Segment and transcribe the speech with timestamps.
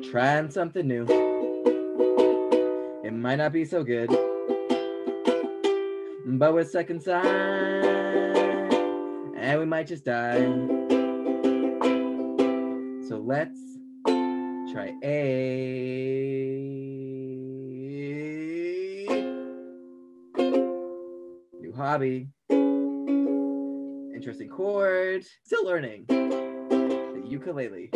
[0.00, 1.04] We're trying something new.
[3.04, 4.08] It might not be so good,
[6.26, 6.88] but we're stuck
[9.36, 10.40] and we might just die.
[13.08, 13.60] So let's
[14.72, 15.16] try a
[21.60, 22.28] new hobby.
[24.14, 25.26] Interesting chord.
[25.44, 27.90] Still learning the ukulele.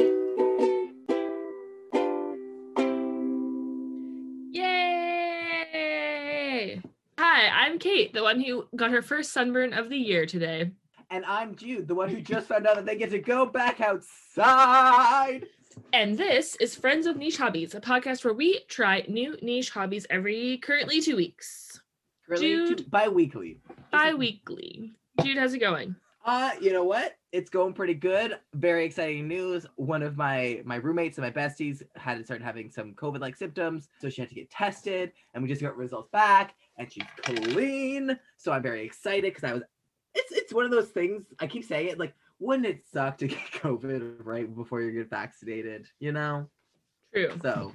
[7.85, 10.71] Kate, the one who got her first sunburn of the year today.
[11.11, 13.83] And I'm Jude, the one who just found out that they get to go back
[13.83, 15.43] outside.
[15.93, 20.07] And this is Friends of Niche Hobbies, a podcast where we try new niche hobbies
[20.09, 21.79] every currently two weeks.
[22.27, 22.79] Currently, Jude.
[22.79, 23.61] two- bi-weekly.
[23.91, 24.95] Bi-weekly.
[25.23, 25.95] Jude, how's it going?
[26.25, 27.19] Uh, you know what?
[27.33, 28.39] It's going pretty good.
[28.55, 29.67] Very exciting news.
[29.77, 34.09] One of my my roommates and my besties had started having some COVID-like symptoms, so
[34.09, 38.19] she had to get tested, and we just got results back, and she's clean.
[38.37, 39.63] So I'm very excited because I was.
[40.15, 41.25] It's it's one of those things.
[41.41, 41.99] I keep saying it.
[41.99, 45.87] Like, wouldn't it suck to get COVID right before you get vaccinated?
[45.99, 46.49] You know.
[47.13, 47.31] True.
[47.43, 47.73] So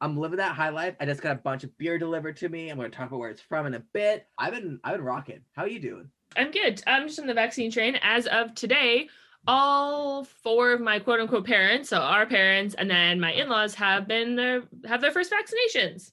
[0.00, 0.96] I'm living that high life.
[1.00, 2.70] I just got a bunch of beer delivered to me.
[2.70, 4.26] I'm going to talk about where it's from in a bit.
[4.36, 5.40] I've been I've been rocking.
[5.52, 6.10] How are you doing?
[6.36, 6.82] I'm good.
[6.86, 7.96] I'm just on the vaccine train.
[8.02, 9.08] As of today,
[9.46, 14.08] all four of my quote unquote parents, so our parents and then my in-laws have
[14.08, 16.10] been their have their first vaccinations.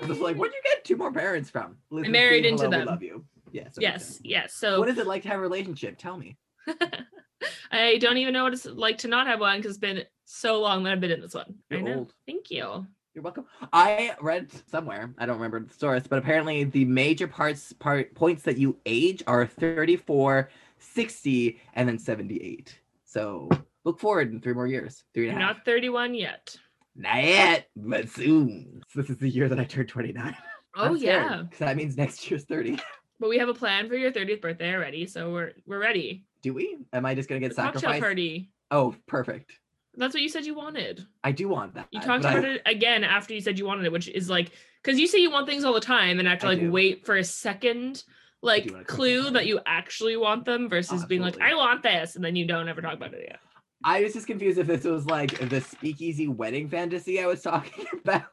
[0.00, 1.76] I was like, where'd you get two more parents from?
[1.90, 2.86] Listen, married into hello, them.
[2.86, 3.24] love you.
[3.52, 3.74] Yes.
[3.78, 4.54] Yes, yes.
[4.54, 5.98] So What is it like to have a relationship?
[5.98, 6.36] Tell me.
[7.70, 10.60] I don't even know what it's like to not have one because it's been so
[10.60, 11.54] long that I've been in this one.
[11.70, 11.94] You're know.
[11.94, 12.14] old.
[12.26, 12.86] Thank you.
[13.14, 13.44] You're welcome.
[13.74, 18.42] I read somewhere, I don't remember the source, but apparently the major parts part points
[18.44, 20.48] that you age are 34,
[20.78, 22.78] 60, and then 78.
[23.04, 23.50] So
[23.84, 25.04] look forward in three more years.
[25.12, 25.56] Three and a half.
[25.56, 26.56] not 31 yet.
[26.94, 28.82] Not yet, but soon.
[28.94, 30.36] This is the year that I turned 29.
[30.76, 31.42] Oh yeah.
[31.42, 32.78] Because that means next year's 30.
[33.20, 36.24] But we have a plan for your 30th birthday already, so we're we're ready.
[36.42, 36.78] Do we?
[36.92, 38.02] Am I just gonna get The cocktail sacrificed?
[38.02, 38.50] party.
[38.72, 39.52] Oh, perfect.
[39.94, 41.06] That's what you said you wanted.
[41.22, 41.86] I do want that.
[41.92, 44.28] You talked but I- about it again after you said you wanted it, which is
[44.28, 44.50] like
[44.82, 46.72] because you say you want things all the time and have to I like do.
[46.72, 48.02] wait for a second
[48.40, 52.34] like clue that you actually want them versus being like, I want this, and then
[52.34, 53.38] you don't ever talk about it again.
[53.84, 57.86] I was just confused if this was like the speakeasy wedding fantasy I was talking
[58.04, 58.24] about.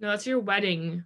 [0.00, 1.04] No, that's your wedding.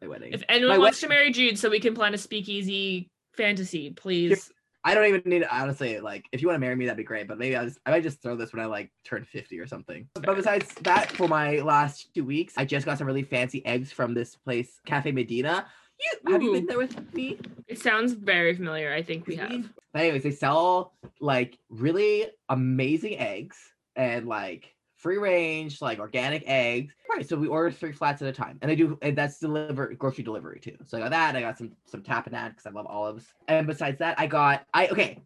[0.00, 0.32] My wedding.
[0.32, 4.50] If anyone My wants to marry Jude so we can plan a speakeasy fantasy, please.
[4.82, 7.04] I don't even need to honestly like if you want to marry me that'd be
[7.04, 9.58] great, but maybe I just I might just throw this when I like turn 50
[9.60, 10.08] or something.
[10.14, 13.92] But besides that, for my last two weeks, I just got some really fancy eggs
[13.92, 15.66] from this place, Cafe Medina.
[16.00, 17.38] You have you been there with me?
[17.66, 18.92] It sounds very familiar.
[18.92, 19.68] I think we have.
[19.92, 23.56] But anyways, they sell like really amazing eggs
[23.96, 26.94] and like free range, like organic eggs.
[27.08, 27.28] Right.
[27.28, 28.98] So we order three flats at a time, and they do.
[29.02, 30.76] And that's deliver grocery delivery too.
[30.86, 31.36] So I got that.
[31.36, 33.26] I got some some tapenade because I love olives.
[33.48, 35.18] And besides that, I got I okay.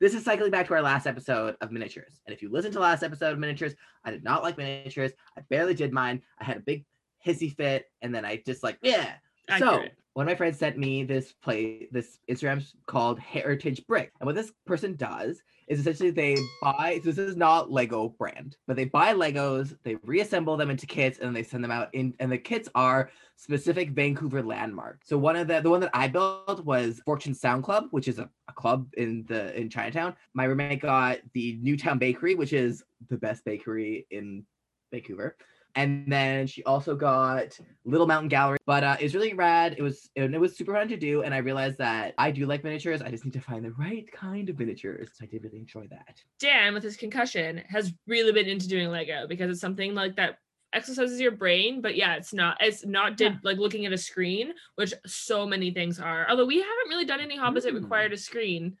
[0.00, 2.20] This is cycling back to our last episode of miniatures.
[2.24, 3.74] And if you listen to the last episode of miniatures,
[4.04, 5.10] I did not like miniatures.
[5.36, 6.22] I barely did mine.
[6.38, 6.84] I had a big
[7.26, 9.14] hissy fit, and then I just like yeah.
[9.58, 9.94] So Accurate.
[10.18, 14.10] One of my friends sent me this play, this Instagram's called Heritage Brick.
[14.18, 18.56] And what this person does is essentially they buy, so this is not Lego brand,
[18.66, 21.88] but they buy Legos, they reassemble them into kits, and then they send them out
[21.92, 25.08] in, and the kits are specific Vancouver landmarks.
[25.08, 28.18] So one of the, the one that I built was Fortune Sound Club, which is
[28.18, 30.16] a, a club in the, in Chinatown.
[30.34, 34.44] My roommate got the Newtown Bakery, which is the best bakery in
[34.90, 35.36] Vancouver.
[35.78, 39.76] And then she also got Little Mountain Gallery, but uh, it's really rad.
[39.78, 42.46] It was and it was super fun to do, and I realized that I do
[42.46, 43.00] like miniatures.
[43.00, 45.10] I just need to find the right kind of miniatures.
[45.14, 46.20] So I did really enjoy that.
[46.40, 50.38] Dan, with his concussion, has really been into doing Lego because it's something like that
[50.72, 51.80] exercises your brain.
[51.80, 52.56] But yeah, it's not.
[52.60, 53.38] It's not did Yeah.
[53.44, 56.28] like looking at a screen, which so many things are.
[56.28, 57.82] Although we haven't really done any hobbies that Mm.
[57.82, 58.76] required a screen.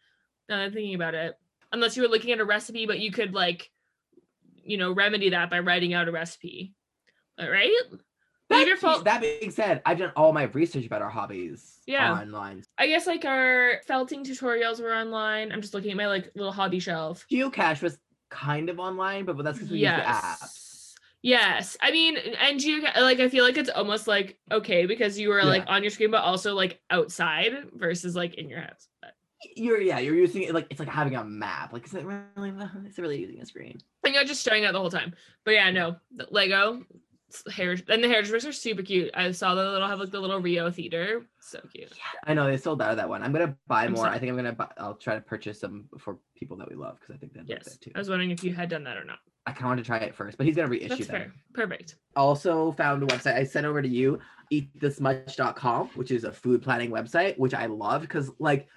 [0.48, 1.36] Now that I'm thinking about it,
[1.70, 3.70] unless you were looking at a recipe, but you could like,
[4.64, 6.74] you know, remedy that by writing out a recipe.
[7.38, 7.70] All right.
[8.48, 9.04] That, Leave your phone.
[9.04, 12.12] that being said, I've done all my research about our hobbies Yeah.
[12.18, 12.64] online.
[12.78, 15.52] I guess like our felting tutorials were online.
[15.52, 17.26] I'm just looking at my like little hobby shelf.
[17.30, 17.98] Geocache was
[18.30, 20.38] kind of online, but, but that's because we use the app.
[20.40, 20.94] Yes.
[21.20, 21.76] Yes.
[21.82, 25.44] I mean, and you like I feel like it's almost like okay because you were
[25.44, 28.88] like on your screen, but also like outside versus like in your house.
[29.02, 29.14] But,
[29.56, 31.72] You're yeah, you're using it like it's like having a map.
[31.74, 32.50] Like is it really
[32.86, 33.78] is it really using a screen?
[34.04, 35.12] and you're just staring at it the whole time.
[35.44, 35.96] But yeah, no,
[36.30, 36.82] Lego
[37.52, 39.10] hair and the heritage bricks are super cute.
[39.14, 41.26] I saw the little have like the little Rio theater.
[41.40, 41.90] So cute.
[41.90, 43.22] Yeah, I know they sold out of that one.
[43.22, 44.06] I'm gonna buy I'm more.
[44.06, 46.98] I think I'm gonna buy, I'll try to purchase some for people that we love
[47.00, 47.76] because I think that Yes.
[47.78, 47.90] too.
[47.94, 49.18] I was wondering if you had done that or not.
[49.46, 51.20] I kind of want to try it first, but he's gonna reissue That's them.
[51.20, 51.32] fair.
[51.54, 51.96] Perfect.
[52.16, 54.18] Also found a website I sent over to you,
[54.52, 58.68] eatthismuch.com, which is a food planning website, which I love because like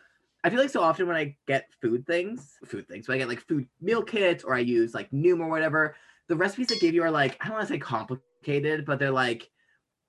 [0.44, 3.28] I feel like so often when I get food things, food things, when I get
[3.30, 5.96] like food meal kits or I use like Noom or whatever,
[6.28, 9.12] the recipes they give you are like I don't want to say complicated, but they're
[9.12, 9.50] like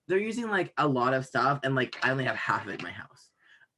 [0.08, 2.80] they're using like a lot of stuff and like I only have half of it
[2.80, 3.28] in my house.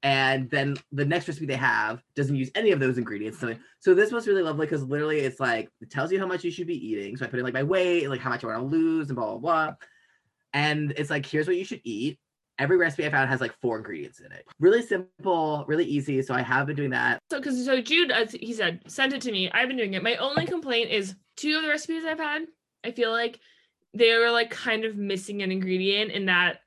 [0.03, 3.39] And then the next recipe they have doesn't use any of those ingredients.
[3.41, 6.45] So, so this was really lovely because literally it's like it tells you how much
[6.45, 7.17] you should be eating.
[7.17, 9.17] So I put in like my weight, like how much I want to lose, and
[9.17, 9.75] blah blah blah.
[10.53, 12.19] And it's like here's what you should eat.
[12.59, 14.45] Every recipe I found has like four ingredients in it.
[14.61, 16.21] Really simple, really easy.
[16.21, 17.19] So I have been doing that.
[17.31, 19.51] So, because so Jude, as he said, sent it to me.
[19.51, 20.03] I've been doing it.
[20.03, 22.43] My only complaint is two of the recipes I've had.
[22.85, 23.41] I feel like
[23.95, 26.61] they were like kind of missing an ingredient in that.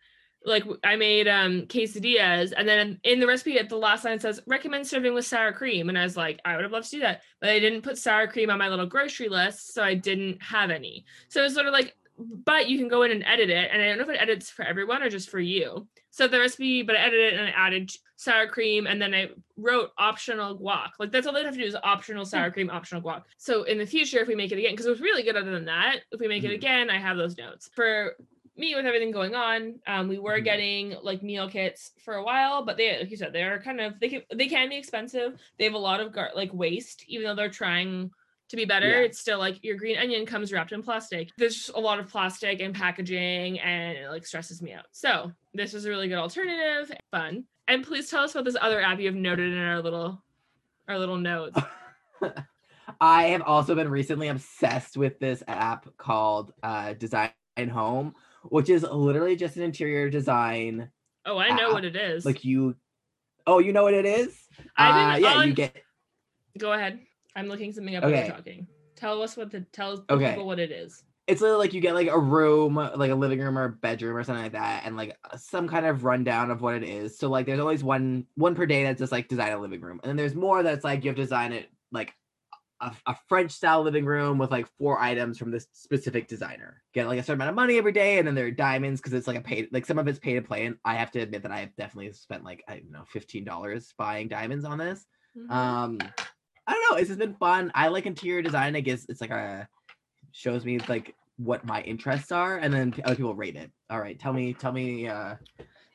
[0.46, 4.22] Like I made um quesadillas, and then in the recipe at the last line it
[4.22, 6.96] says recommend serving with sour cream, and I was like, I would have loved to
[6.98, 9.96] do that, but I didn't put sour cream on my little grocery list, so I
[9.96, 11.06] didn't have any.
[11.28, 13.70] So it's sort of like but you can go in and edit it.
[13.72, 15.88] And I don't know if it edits for everyone or just for you.
[16.10, 19.30] So the recipe, but I edited it and I added sour cream and then I
[19.56, 20.90] wrote optional guac.
[20.98, 23.24] Like that's all they have to do is optional sour cream, optional guac.
[23.38, 25.52] So in the future, if we make it again, because it was really good other
[25.52, 26.56] than that, if we make it Mhm.
[26.56, 27.70] again, I have those notes.
[27.76, 28.16] For
[28.56, 30.44] me with everything going on, um, we were Mhm.
[30.44, 34.00] getting like meal kits for a while, but they, like you said, they're kind of
[34.00, 35.40] they can they can be expensive.
[35.60, 38.10] They have a lot of gar- like waste, even though they're trying
[38.50, 38.88] to be better.
[38.90, 39.00] Yeah.
[39.00, 41.30] It's still like your green onion comes wrapped in plastic.
[41.38, 44.86] There's a lot of plastic and packaging, and it like stresses me out.
[44.92, 47.44] So this was a really good alternative, fun.
[47.68, 50.24] And please tell us about this other app you have noted in our little
[50.88, 51.60] our little notes.
[53.02, 57.32] I have also been recently obsessed with this app called uh, Design
[57.70, 58.16] Home,
[58.46, 60.90] which is literally just an interior design.
[61.26, 61.74] Oh, I know app.
[61.74, 62.26] what it is.
[62.26, 62.76] Like you,
[63.46, 64.34] oh, you know what it is?
[64.78, 65.76] I've been Uh, yeah, on- you get
[66.58, 67.00] Go ahead.
[67.38, 68.26] I'm looking something up while Okay.
[68.26, 68.68] you're talking.
[68.96, 70.32] Tell us what the tell Okay.
[70.32, 71.04] people what it is.
[71.28, 74.16] it's literally like you get like a room, like a living room or a bedroom
[74.16, 77.18] or something like that, and like some kind of rundown of what it is.
[77.20, 80.00] So like there's always one one per day that's just like design a living room,
[80.02, 82.14] and then there's more that's like you have to design it like
[82.82, 86.82] a, a French style living room with like four items from this specific designer.
[86.94, 89.14] Get like a certain amount of money every day, and then there are diamonds because
[89.14, 90.66] it's like a paid like some of it's pay to play.
[90.66, 93.44] And I have to admit that I have definitely spent like I don't know fifteen
[93.44, 95.06] dollars buying diamonds on this.
[95.38, 95.52] Mhm.
[95.52, 96.00] Um,
[96.68, 96.98] I don't know.
[96.98, 97.72] It's just been fun.
[97.74, 98.76] I like interior design.
[98.76, 99.68] I guess it's like a
[100.32, 103.72] shows me like what my interests are, and then other people rate it.
[103.90, 105.36] All right, tell me, tell me, uh,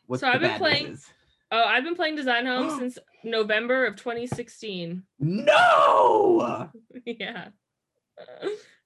[0.06, 1.06] what So the I've been playing- is.
[1.50, 5.02] oh, I've been playing Design Home since November of 2016.
[5.20, 6.70] No,
[7.04, 7.48] yeah.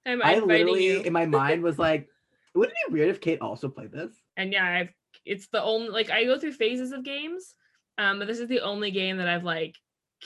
[0.06, 1.00] I'm I literally you.
[1.02, 2.08] in my mind was like,
[2.54, 4.12] wouldn't it be weird if Kate also played this?
[4.36, 4.88] and yeah, I've
[5.24, 7.54] it's the only like I go through phases of games,
[7.98, 9.74] um, but this is the only game that I've like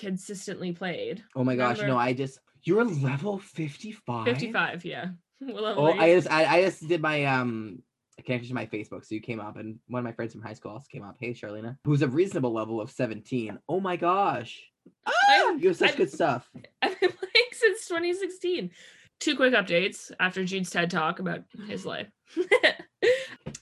[0.01, 1.23] consistently played.
[1.37, 1.99] Oh my gosh, Number- no!
[1.99, 4.25] I just you're level fifty five.
[4.27, 5.07] 55, yeah.
[5.41, 7.83] Well, Oh, I just I, I just did my um
[8.27, 10.53] connection to my Facebook, so you came up, and one of my friends from high
[10.53, 11.17] school also came up.
[11.19, 13.59] Hey, Charlena, who's a reasonable level of seventeen.
[13.69, 14.61] Oh my gosh,
[15.07, 16.51] ah, I'm- you have such I'm- good stuff.
[16.83, 18.71] I've been playing since 2016.
[19.21, 22.09] Two quick updates after Jude's TED talk about his life.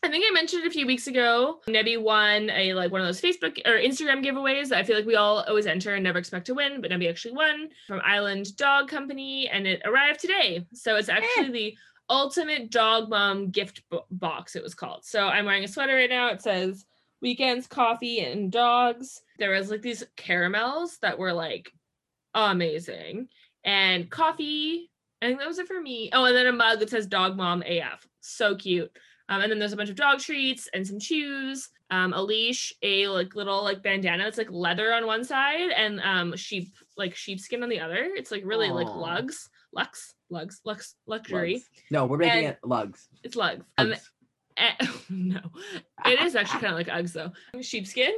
[0.02, 3.20] I think I mentioned a few weeks ago, Nebby won a like one of those
[3.20, 6.46] Facebook or Instagram giveaways that I feel like we all always enter and never expect
[6.46, 10.66] to win, but Nebby actually won from Island Dog Company, and it arrived today.
[10.72, 11.76] So it's actually the
[12.10, 14.56] ultimate dog mom gift bo- box.
[14.56, 15.04] It was called.
[15.04, 16.28] So I'm wearing a sweater right now.
[16.28, 16.86] It says
[17.20, 19.20] weekends, coffee, and dogs.
[19.38, 21.72] There was like these caramels that were like
[22.34, 23.28] amazing
[23.64, 24.90] and coffee.
[25.20, 26.10] I think that was it for me.
[26.12, 28.06] Oh, and then a mug that says Dog Mom AF.
[28.20, 28.90] So cute.
[29.28, 32.72] Um, and then there's a bunch of dog treats and some chews, um, a leash,
[32.82, 34.24] a like little like bandana.
[34.24, 38.08] that's like leather on one side and um sheep like sheepskin on the other.
[38.16, 38.98] It's like really like Aw.
[38.98, 41.54] lugs, lux, lugs, lux, luxury.
[41.54, 41.64] Lugs.
[41.90, 43.08] No, we're making And- it lugs.
[43.22, 43.64] It's lugs.
[43.76, 44.10] Um, Lugs.
[44.56, 44.72] eh,
[45.10, 45.40] no,
[46.06, 47.32] it is actually kind of like Uggs though.
[47.60, 48.12] Sheepskin.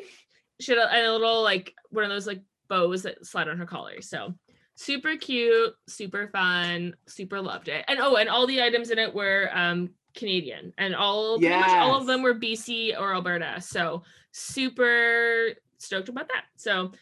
[0.61, 3.59] She had a, and a little like one of those like bows that slide on
[3.59, 4.01] her collar.
[4.01, 4.35] So
[4.77, 7.85] super cute, super fun, super loved it.
[7.89, 11.71] And oh, and all the items in it were um Canadian, and all pretty much
[11.71, 13.61] all of them were BC or Alberta.
[13.61, 14.03] So
[14.33, 16.45] super stoked about that.
[16.57, 16.93] So.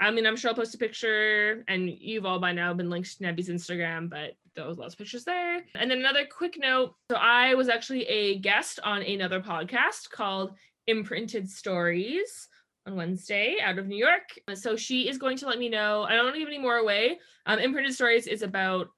[0.00, 3.16] I mean, I'm sure I'll post a picture, and you've all by now been linked
[3.16, 5.56] to Nebby's Instagram, but there was lots of pictures there.
[5.74, 10.52] And then another quick note so, I was actually a guest on another podcast called
[10.86, 12.48] Imprinted Stories
[12.86, 14.38] on Wednesday out of New York.
[14.54, 16.02] So, she is going to let me know.
[16.02, 17.18] I don't want to give any more away.
[17.46, 18.88] Um, Imprinted Stories is about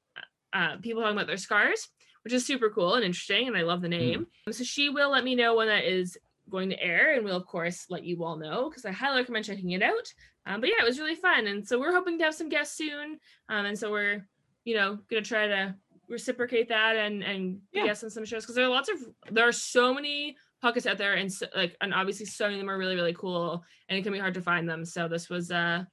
[0.53, 1.89] uh, people talking about their scars,
[2.23, 3.49] which is super cool and interesting.
[3.49, 4.27] And I love the name.
[4.50, 7.47] So, she will let me know when that is going to air, and we'll, of
[7.47, 10.12] course, let you all know because I highly recommend checking it out.
[10.47, 11.47] Um, but yeah, it was really fun.
[11.47, 13.19] And so, we're hoping to have some guests soon.
[13.49, 14.27] Um, and so, we're
[14.65, 15.75] you know, gonna try to
[16.09, 17.87] reciprocate that and and Yeah.
[17.87, 18.99] guests on some shows because there are lots of
[19.31, 22.61] there are so many podcasts out there and so, like and obviously so many of
[22.61, 24.85] them are really really cool and it can be hard to find them.
[24.85, 25.85] So this was uh,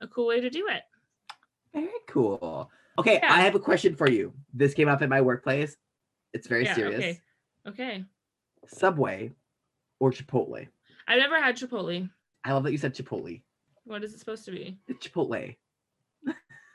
[0.00, 0.82] a cool way to do it.
[1.72, 2.68] Very cool.
[2.98, 3.32] Okay, Yeah.
[3.32, 4.32] I have a question for you.
[4.54, 5.76] This came up at my workplace.
[6.32, 6.98] It's very Yeah, serious.
[6.98, 7.20] okay.
[7.66, 8.04] Okay.
[8.68, 9.32] Subway
[10.00, 10.66] or Chipotle?
[11.08, 12.08] I've never had Chipotle.
[12.44, 13.42] I love that you said Chipotle.
[13.84, 14.78] What is it supposed to be?
[14.88, 15.56] It's Chipotle.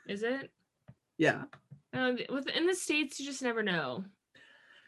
[0.08, 0.50] Is it?
[1.18, 1.44] Yeah,
[1.94, 2.14] Uh,
[2.54, 4.04] in the states, you just never know.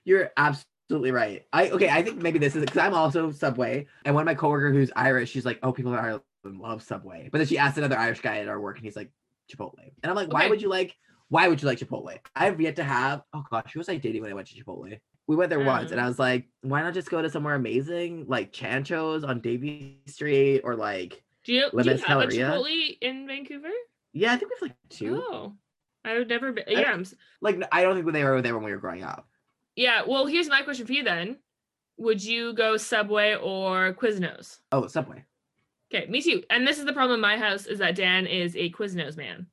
[0.05, 1.47] you're absolutely right.
[1.53, 1.89] I okay.
[1.89, 4.91] I think maybe this is because I'm also Subway, and one of my coworker who's
[4.97, 8.21] Irish, she's like, "Oh, people in Ireland love Subway," but then she asked another Irish
[8.21, 9.11] guy at our work, and he's like,
[9.51, 10.97] "Chipotle," and I'm like, "Why would you like?
[11.29, 13.23] Why would you like Chipotle?" I've yet to have.
[13.33, 14.99] Oh gosh, who was I dating when I went to Chipotle?
[15.27, 16.05] We went there once, and Mm.
[16.05, 20.61] I was like, "Why not just go to somewhere amazing like Chancho's on Davie Street
[20.65, 23.69] or like?" Do you, do you have a Chipotle in Vancouver?
[24.13, 25.23] Yeah, I think we have like two.
[25.23, 25.55] Oh,
[26.05, 26.53] I would never.
[26.53, 27.05] Be, yeah, I'm,
[27.41, 29.27] Like I don't think they were there when we were growing up.
[29.77, 30.03] yeah.
[30.07, 31.39] Well, here's my question for you then:
[31.99, 34.61] Would you go Subway or Quiznos?
[34.73, 35.25] Oh, Subway.
[35.93, 36.43] Okay, me too.
[36.51, 39.47] And this is the problem in my house is that Dan is a Quiznos man.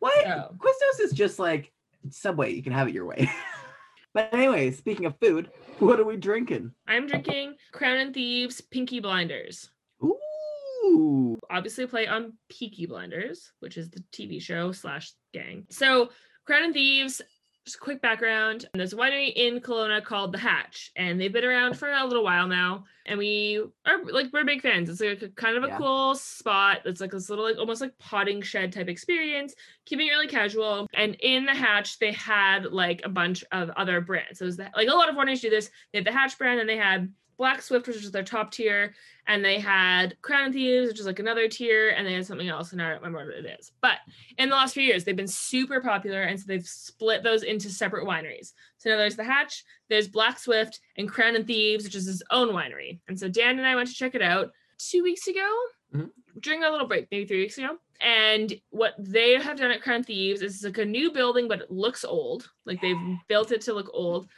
[0.00, 0.26] What?
[0.26, 0.50] Oh.
[0.56, 1.72] Quiznos is just like
[2.08, 2.52] Subway.
[2.52, 3.30] You can have it your way.
[4.14, 6.72] but anyway, speaking of food, what are we drinking?
[6.88, 9.70] I'm drinking Crown and Thieves Pinky Blinders.
[10.02, 11.38] Ooh.
[11.50, 15.66] Obviously, play on Peaky Blinders, which is the TV show slash gang.
[15.70, 16.10] So,
[16.46, 17.22] Crown and Thieves.
[17.66, 18.66] Just a quick background.
[18.72, 22.24] There's a winery in Kelowna called The Hatch, and they've been around for a little
[22.24, 22.84] while now.
[23.04, 24.88] And we are like we're big fans.
[24.88, 25.76] It's like a kind of a Yeah.
[25.76, 26.80] cool spot.
[26.86, 30.86] It's like this little like almost like potting shed type experience, keeping it really casual.
[30.94, 34.38] And in the Hatch, they had like a bunch of other brands.
[34.38, 35.70] So it was the, like a lot of wineries do this.
[35.92, 38.94] They had the Hatch brand, and they had Black Swift, which is their top tier,
[39.26, 42.50] and they had Crown and Thieves, which is like another tier, and they had something
[42.50, 43.72] else, and I don't remember what it is.
[43.80, 43.96] But
[44.36, 47.70] in the last few years, they've been super popular, and so they've split those into
[47.70, 48.52] separate wineries.
[48.76, 52.22] So now there's the Hatch, there's Black Swift, and Crown and Thieves, which is his
[52.30, 53.00] own winery.
[53.08, 55.58] And so Dan and I went to check it out two weeks ago
[55.94, 56.10] Mhm.
[56.40, 57.78] during our little break, maybe three weeks ago.
[58.02, 61.70] And what they have done at Crown Thieves is like a new building, but it
[61.70, 62.50] looks old.
[62.66, 62.96] Like they've
[63.28, 64.28] built it to look old.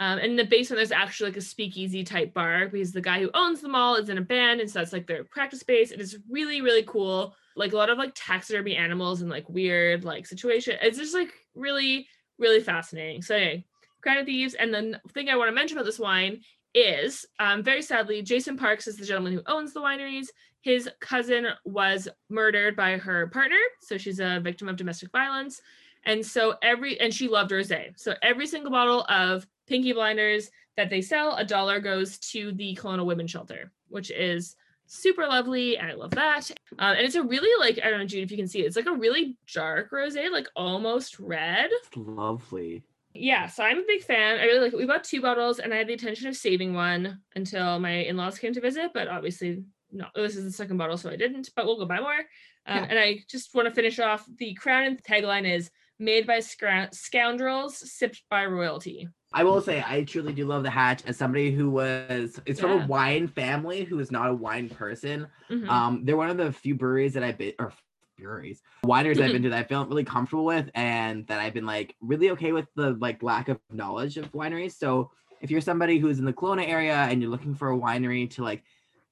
[0.00, 3.20] Um, and in the basement, there's actually like a speakeasy type bar because the guy
[3.20, 5.92] who owns the mall is in a band, and so that's like their practice space.
[5.92, 7.34] And It is really, really cool.
[7.56, 10.76] Like a lot of like taxidermy animals and like weird like situation.
[10.82, 12.08] It's just like really,
[12.38, 13.22] really fascinating.
[13.22, 13.64] So anyway,
[14.02, 14.54] Crown of Thieves.
[14.54, 16.40] And then the thing I want to mention about this wine
[16.74, 20.26] is um, very sadly, Jason Parkes is the gentleman who owns the wineries.
[20.60, 25.60] His cousin was murdered by her partner, so she's a victim of domestic violence.
[26.04, 27.92] And so every and she loved rosé.
[27.96, 32.76] So every single bottle of Pinky Blinders that they sell, a dollar goes to the
[32.76, 34.56] Kelowna Women's Shelter, which is
[34.86, 36.50] super lovely, and I love that.
[36.78, 38.66] Um, and it's a really like I don't know, Jude, if you can see it,
[38.66, 41.70] it's like a really dark rosé, like almost red.
[41.96, 42.84] Lovely.
[43.16, 44.40] Yeah, so I'm a big fan.
[44.40, 44.76] I really like it.
[44.76, 48.38] We bought two bottles, and I had the intention of saving one until my in-laws
[48.38, 50.06] came to visit, but obviously no.
[50.16, 51.50] This is the second bottle, so I didn't.
[51.54, 52.18] But we'll go buy more.
[52.66, 52.86] Um, Yeah.
[52.90, 54.26] And I just want to finish off.
[54.38, 60.04] The crown and tagline is "Made by scoundrels, sipped by royalty." I will say I
[60.04, 63.98] truly do love the hatch as somebody who was it's from a wine family who
[63.98, 65.26] is not a wine person.
[65.50, 65.68] Mhm.
[65.68, 67.72] Um, they're one of the few breweries that I've been or
[68.16, 71.66] breweries, wineries I've been to that I feel really comfortable with and that I've been
[71.66, 74.72] like really okay with the like lack of knowledge of wineries.
[74.78, 75.10] So
[75.40, 78.44] if you're somebody who's in the Kelowna area and you're looking for a winery to
[78.44, 78.62] like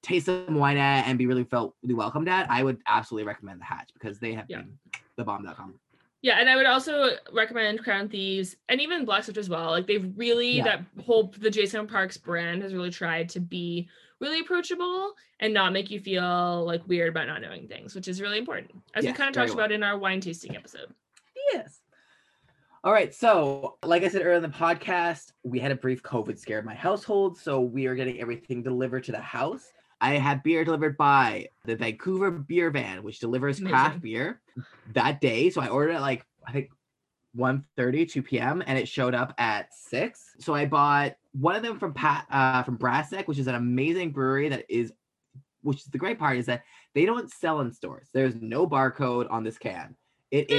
[0.02, 3.60] taste some wine at and be really felt really welcomed at, I would absolutely recommend
[3.60, 4.58] the Hatch because they have Yeah.
[4.58, 4.78] been
[5.16, 5.74] the bomb.com.
[6.22, 9.70] Yeah, and I would also recommend Crown Thieves and even Black Swift as well.
[9.70, 10.64] Like they've really Yeah.
[10.64, 13.88] that whole the Jason Parkes brand has really tried to be
[14.20, 18.20] really approachable and not make you feel like weird about not knowing things, which is
[18.20, 18.70] really important.
[18.94, 19.64] As Yes, we kind of talked well.
[19.64, 20.94] about in our wine tasting episode.
[21.52, 21.80] Yes.
[22.84, 23.12] All right.
[23.12, 26.64] So, like I said earlier in the podcast, we had a brief COVID scare in
[26.64, 27.36] my household.
[27.36, 29.72] So, we are getting everything delivered to the house.
[30.02, 33.72] I had beer delivered by the Vancouver Beer Van, which delivers Amazing.
[33.72, 34.40] craft beer
[34.94, 35.48] that day.
[35.48, 36.70] So, I ordered it like, I think
[37.34, 38.62] 1 2 p.m.
[38.66, 40.34] and it showed up at 6.
[40.40, 44.10] So, I bought one of them from Pat uh, from Brassneck, which is an amazing
[44.10, 44.92] brewery that is,
[45.62, 48.08] which is the great part is that they don't sell in stores.
[48.12, 49.94] There's no barcode on this can.
[50.30, 50.54] It Hmm.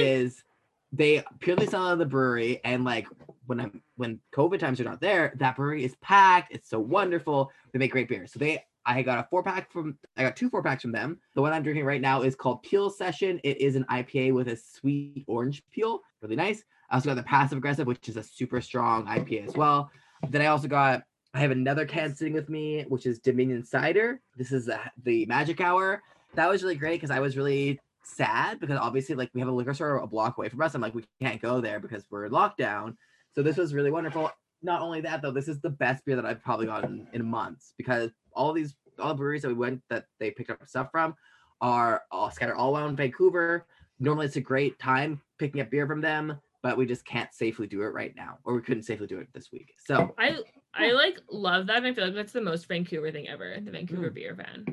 [0.92, 3.08] they purely sell at the brewery and like
[3.46, 6.52] when I'm when COVID times are not there, that brewery is packed.
[6.52, 7.50] It's so wonderful.
[7.72, 8.26] They make great beer.
[8.26, 11.18] So they I got a four pack from I got two four packs from them.
[11.34, 13.40] The one I'm drinking right now is called Peel Session.
[13.44, 16.00] It is an IPA with a sweet orange peel.
[16.20, 16.62] Really nice.
[16.90, 19.90] I also got the passive aggressive, which is a super strong IPA as well.
[20.28, 21.02] Then I also got
[21.34, 24.20] I have another can sitting with me, which is Dominion Cider.
[24.36, 26.00] This is the, the Magic Hour.
[26.34, 29.52] That was really great because I was really sad because obviously like we have a
[29.52, 30.74] liquor store a block away from us.
[30.74, 32.96] I'm like, we can't go there because we're in lockdown.
[33.34, 34.30] So this was really wonderful.
[34.64, 37.74] Not only that though, this is the best beer that I've probably gotten in months
[37.76, 41.14] because all these all the breweries that we went that they picked up stuff from
[41.60, 43.66] are all scattered all around Vancouver.
[44.00, 47.66] Normally it's a great time picking up beer from them, but we just can't safely
[47.66, 49.74] do it right now, or we couldn't safely do it this week.
[49.84, 50.38] So I
[50.72, 51.76] I like love that.
[51.78, 53.56] And I feel like that's the most Vancouver thing ever.
[53.60, 54.14] The Vancouver Mm.
[54.14, 54.64] beer van.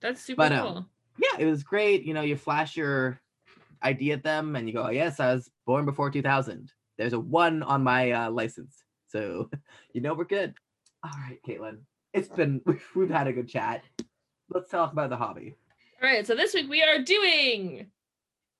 [0.00, 0.86] That's super But, um, cool.
[1.18, 2.04] yeah, it was great.
[2.04, 3.20] You know, you flash your
[3.82, 6.72] ID at them and you go, oh, yes, I was born before 2000.
[6.98, 8.82] There's a one on my uh, license.
[9.12, 9.50] So,
[9.92, 10.54] you know, we're good.
[11.04, 11.80] All right, Caitlin,
[12.12, 12.60] it's been,
[12.96, 13.82] we've, had a good chat.
[14.48, 15.54] Let's talk about the hobby.
[16.02, 17.86] All right, so this week we are doing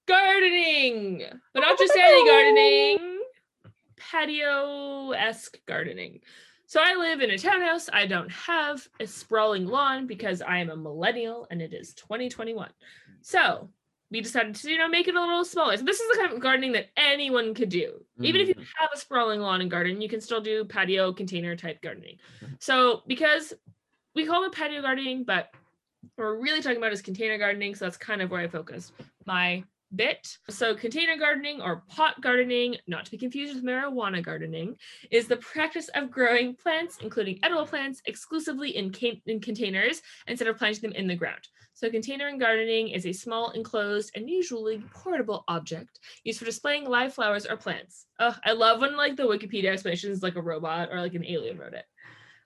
[0.07, 3.21] gardening, but not just any gardening,
[3.97, 6.21] patio esque gardening.
[6.67, 7.91] So I live in a townhouse.
[7.93, 12.71] I don't have a sprawling lawn because I am a millennial and it is 2021.
[13.21, 13.69] So
[14.13, 15.75] we decided to, you know, make it a little smaller.
[15.77, 18.05] So this is the kind of gardening that anyone could do.
[18.21, 21.57] Even if you have a sprawling lawn and garden, you can still do patio container
[21.57, 22.19] type gardening.
[22.43, 22.63] Mhm.
[22.63, 23.55] So because
[24.15, 25.49] we call it patio gardening, but
[26.17, 27.75] what we're really talking about is container gardening.
[27.75, 28.93] So that's kind of where I focus
[29.25, 29.65] my
[29.97, 30.37] bit.
[30.51, 34.77] So container gardening or pot gardening, not to be confused with marijuana gardening,
[35.11, 40.49] is the practice of growing plants, including edible plants, exclusively in, ca- in containers instead
[40.49, 41.49] of planting them in the ground.
[41.75, 47.15] So container gardening is a small, enclosed, and usually portable object used for displaying live
[47.15, 48.07] flowers or plants.
[48.21, 51.27] Oh, I love when like the Wikipedia explanation is like a robot or like an
[51.27, 51.85] alien wrote it.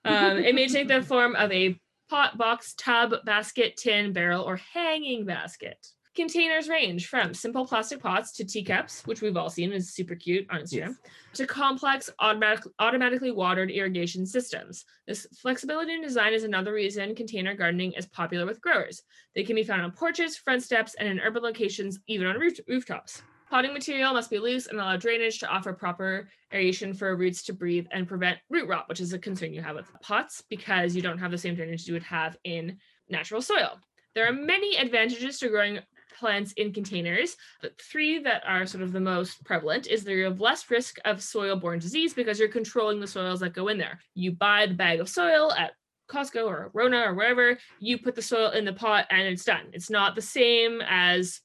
[0.04, 1.78] Um, it may take the form of a
[2.08, 5.84] pot, box, tub, basket, tin, barrel, or hanging basket.
[6.16, 10.46] Containers range from simple plastic pots to teacups, which we've all seen is super cute
[10.50, 11.10] on Instagram, Yes.
[11.34, 14.86] to complex automatic, automatically watered irrigation systems.
[15.06, 19.02] This flexibility in design is another reason container gardening is popular with growers.
[19.34, 22.60] They can be found on porches, front steps, and in urban locations, even on roof-
[22.66, 23.22] rooftops.
[23.50, 27.52] Potting material must be loose and allow drainage to offer proper aeration for roots to
[27.52, 31.02] breathe and prevent root rot, which is a concern you have with pots because you
[31.02, 32.78] don't have the same drainage you would have in
[33.10, 33.78] natural soil.
[34.14, 35.78] There are many advantages to growing
[36.18, 40.24] plants in containers, but three that are sort of the most prevalent is that you
[40.24, 44.00] have less risk of soil-borne disease because you're controlling the soils that go in there.
[44.14, 45.72] You buy the bag of soil at
[46.08, 49.66] Costco or Rona or wherever, you put the soil in the pot and it's done.
[49.72, 51.40] It's not the same as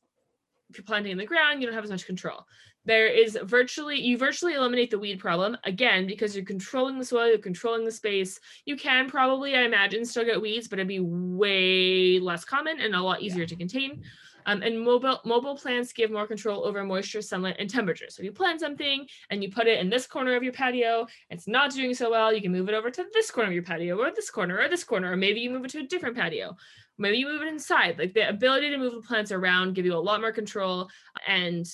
[0.70, 2.46] if you're planting in the ground, you don't have as much control.
[2.84, 7.28] There is virtually, you virtually eliminate the weed problem again because you're controlling the soil,
[7.28, 8.40] you're controlling the space.
[8.66, 12.96] You can probably, I imagine, still get weeds, but it'd be way less common and
[12.96, 14.04] a lot easier to contain.
[14.46, 18.06] Um, and mobile mobile plants give more control over moisture, sunlight, and temperature.
[18.10, 21.08] So if you plant something and you put it in this corner of your patio,
[21.30, 23.64] it's not doing so well, you can move it over to this corner of your
[23.64, 26.16] patio, or this corner, or this corner, or maybe you move it to a different
[26.16, 26.56] patio.
[26.98, 27.98] Maybe you move it inside.
[27.98, 30.90] Like the ability to move the plants around give you a lot more control.
[31.28, 31.66] And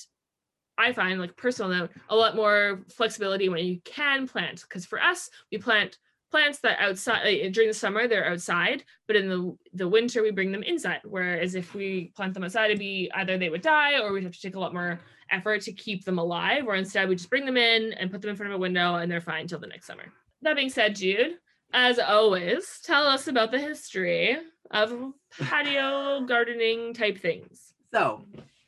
[0.78, 4.62] I find, like personal note, a lot more flexibility when you can plant.
[4.62, 5.98] Because for us, we plant
[6.32, 10.52] plants that outside during the summer they're outside but in the the winter we bring
[10.52, 11.00] them inside.
[11.04, 14.34] Whereas if we plant them outside it'd be either they would die or we'd have
[14.34, 15.00] to take a lot more
[15.32, 18.30] effort to keep them alive or instead we just bring them in and put them
[18.30, 20.06] in front of a window and they're fine until the next summer.
[20.42, 21.38] That being said jude
[21.74, 24.38] as always tell us about the history
[24.72, 24.94] of
[25.40, 27.74] patio gardening type things.
[27.94, 28.24] So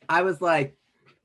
[0.08, 0.76] I was like,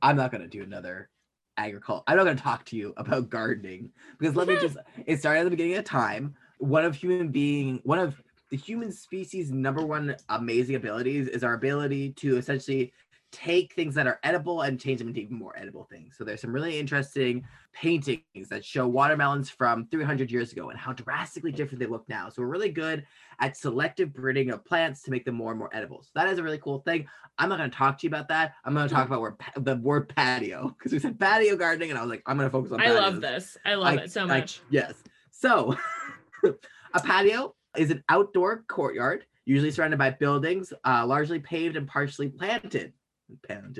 [0.01, 1.09] I'm not gonna do another
[1.57, 2.03] agriculture.
[2.07, 5.43] I'm not gonna talk to you about gardening because let me just it started at
[5.45, 6.35] the beginning of time.
[6.57, 11.55] One of human being one of the human species number one amazing abilities is our
[11.55, 12.93] ability to essentially
[13.35, 16.15] take things that are edible and change them into even more edible things.
[16.17, 17.43] So there's some really interesting
[17.73, 22.29] paintings that show watermelons from 300 years ago and how drastically different they look now.
[22.29, 23.05] So we're really good
[23.41, 26.01] at selective breeding of plants to make them more and more edible.
[26.01, 27.07] So that is a really cool thing.
[27.37, 28.53] I'm not going to talk to you about that.
[28.63, 31.99] I'm going to talk about where the word patio because we said patio gardening, and
[31.99, 32.79] I was like, I'm going to focus on.
[32.79, 34.93] i love this i love I- it so I- much yes.
[35.31, 35.75] So,
[36.45, 42.29] a patio is an outdoor courtyard, usually surrounded by buildings, uh, largely paved and partially
[42.29, 42.93] planted.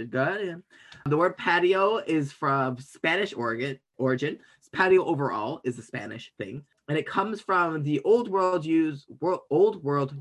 [0.09, 0.57] Got it.
[1.05, 4.39] The word patio is from Spanish origin.
[4.73, 9.41] Patio overall is a Spanish thing, and it comes from the old world use world,
[9.49, 10.15] old world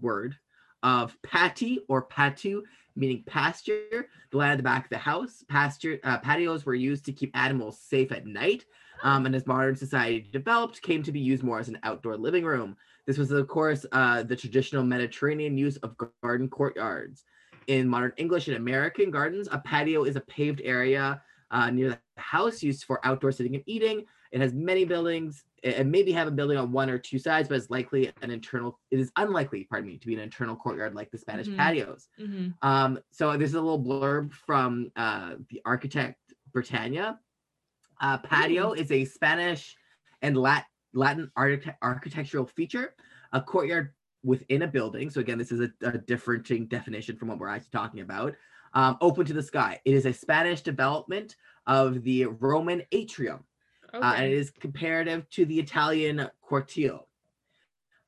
[0.00, 0.36] word
[0.82, 2.62] of pati or patu,
[2.94, 4.08] meaning pasture.
[4.30, 5.44] The land at the back of the house.
[5.48, 8.64] Pasture uh, patios were used to keep animals safe at night
[9.02, 12.44] um, and as modern society developed, came to be used more as an outdoor living
[12.44, 12.76] room.
[13.06, 17.24] This was, of course, uh, the traditional Mediterranean use of garden courtyards.
[17.66, 22.00] In modern English and American gardens, a patio is a paved area uh, near the
[22.20, 24.04] house used for outdoor sitting and eating.
[24.30, 25.44] It has many buildings.
[25.62, 28.78] It maybe have a building on one or two sides, but it's likely an internal.
[28.92, 31.56] It is unlikely, pardon me, to be an internal courtyard like the Spanish Mhm.
[31.56, 32.08] patios.
[32.20, 32.54] Mhm.
[32.62, 36.20] Um, so this is a little blurb from uh, the architect
[36.52, 37.18] Britannica.
[38.00, 39.76] Uh, patio is a Spanish
[40.22, 42.94] and Lat- Latin architect- architectural feature,
[43.32, 43.94] a courtyard
[44.26, 45.08] within a building.
[45.08, 48.34] So again, this is a, a differing definition from what we're actually talking about.
[48.74, 49.80] Um, open to the sky.
[49.86, 51.36] It is a Spanish development
[51.66, 53.44] of the Roman atrium,
[53.94, 54.04] Okay.
[54.06, 57.04] uh, and it is comparative to the Italian cortile.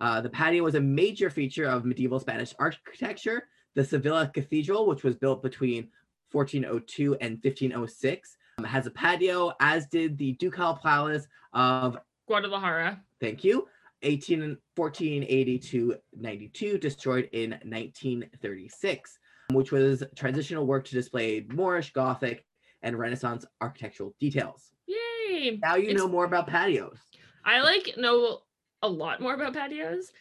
[0.01, 3.45] Uh, the patio was a major feature of medieval Spanish architecture.
[3.75, 5.89] The Sevilla Cathedral, which was built between
[6.33, 13.01] 1402 and 1506, um, has a patio, as did the Ducal Palace of Guadalajara.
[13.21, 13.67] thank you
[14.03, 19.19] 18 1480 to 92 destroyed in 1936
[19.53, 22.45] which was transitional work to display moorish gothic
[22.83, 25.59] and renaissance architectural details Yay.
[25.63, 26.99] now you It's- know more about patios
[27.45, 28.41] I like know
[28.83, 30.13] a lot more about patios.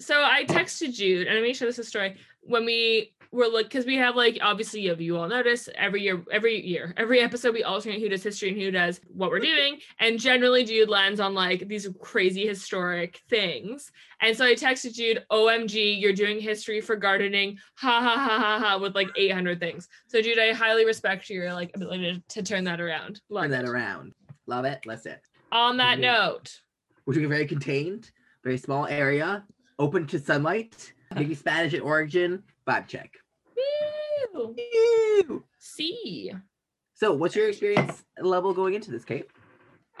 [0.00, 3.48] So I texted Jude, and I made sure this is a story when we were
[3.48, 7.20] like, because we have like obviously you, you all notice every year, every year, every
[7.20, 9.56] episode we alternate who does history and who does what we're mm-hmm.
[9.56, 13.90] doing, and generally Jude lands on like these crazy historic things.
[14.20, 18.58] And so I texted Jude, "OMG, you're doing history for gardening!" Ha ha ha ha
[18.58, 19.88] ha, with like 800 things.
[20.08, 23.20] So Jude, I highly respect your like ability to, to turn that around.
[23.28, 23.70] Love turn that it.
[23.70, 24.14] around
[24.46, 25.20] love it let's it
[25.52, 26.60] On that note.
[27.04, 28.10] which is very contained
[28.42, 29.44] very small area
[29.78, 33.10] open to sunlight maybe spanish in origin vibe check
[34.34, 34.54] Woo!
[34.56, 35.44] Ew.
[35.58, 36.32] See.
[36.94, 39.26] so what's your experience level going into this kate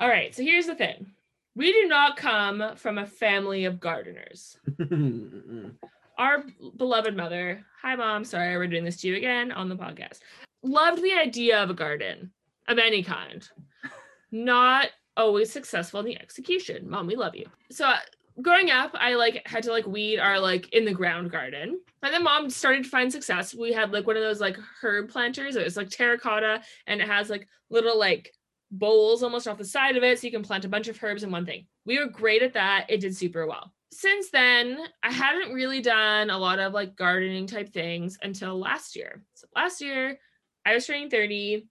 [0.00, 0.34] All right.
[0.34, 1.06] So here's the thing.
[1.54, 4.58] We do not come from a family of gardeners.
[6.18, 6.44] Our
[6.76, 10.18] beloved mother, hi mom, sorry we're doing this to you again on the podcast,
[10.64, 12.32] loved the idea of a garden
[12.68, 13.48] of any kind.
[14.32, 16.90] Not always successful in the execution.
[16.90, 17.46] Mom, we love you.
[17.70, 17.98] So uh,
[18.42, 21.80] growing up, I like had to like weed our like in the ground garden.
[22.02, 23.54] And then mom started to find success.
[23.54, 25.56] We had like one of those like herb planters.
[25.56, 28.32] It was like terracotta and it has like little like
[28.70, 31.22] bowls almost off the side of it so you can plant a bunch of herbs
[31.22, 31.66] in one thing.
[31.86, 32.86] We were great at that.
[32.88, 33.72] It did super well.
[33.92, 38.96] Since then, I hadn't really done a lot of like gardening type things until last
[38.96, 39.22] year.
[39.34, 40.18] So last year,
[40.66, 41.68] I was turning 30.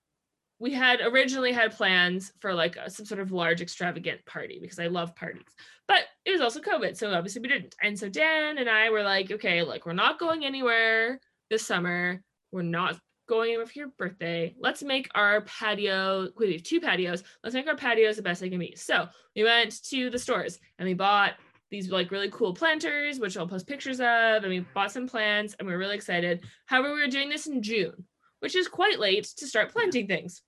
[0.60, 4.80] We had originally had plans for like a, some sort of large extravagant party because
[4.80, 5.44] I love parties.
[5.88, 7.76] But it was also COVID, so obviously we didn't.
[7.82, 12.22] And so Dan and I were like, okay, like we're not going anywhere this summer.
[12.52, 14.56] We're not going anywhere for your birthday.
[14.60, 16.30] Let's make our patio.
[16.38, 17.24] We have two patios.
[17.44, 18.76] Let's make our patios the best they can be.
[18.76, 21.34] So we went to the stores and we bought
[21.72, 25.56] these like really cool planters, which I'll post pictures of, and we bought some plants
[25.58, 26.44] and we are really excited.
[26.68, 28.06] However, we were doing this in June,
[28.44, 30.42] which is quite late to start planting things.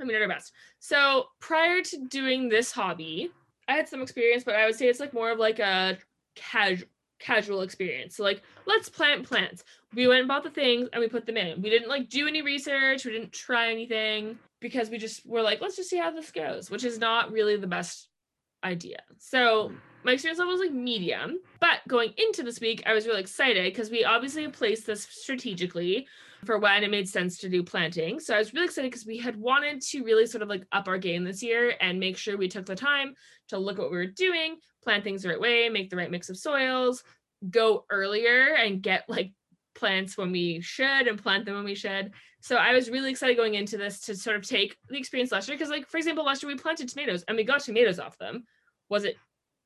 [0.00, 0.52] I mean, at our best.
[0.80, 3.30] So prior to doing this hobby,
[3.68, 5.98] I had some experience, but I would say it's like more of like a
[6.34, 6.88] casual
[7.20, 8.16] casual experience.
[8.16, 9.62] So like, let's plant plants.
[9.94, 11.62] We went and bought the things and we put them in.
[11.62, 13.04] We didn't like do any research.
[13.04, 16.72] We didn't try anything because we just were like, let's just see how this goes,
[16.72, 18.08] which is not really the best
[18.64, 18.98] idea.
[19.18, 23.20] So my experience level was like medium, but going into this week, I was really
[23.20, 26.08] excited because we obviously placed this strategically
[26.46, 28.20] for when it made sense to do planting.
[28.20, 30.88] So I was really excited because we had wanted to really sort of like up
[30.88, 33.14] our game this year and make sure we took the time
[33.48, 36.10] to look at what we were doing, plant things the right way, make the right
[36.10, 37.02] mix of soils,
[37.50, 39.32] go earlier and get like
[39.74, 42.12] plants when we should and plant them when we should.
[42.40, 45.48] So I was really excited going into this to sort of take the experience last
[45.48, 48.16] year because like for example last year we planted tomatoes and we got tomatoes off
[48.18, 48.44] them.
[48.88, 49.16] Was it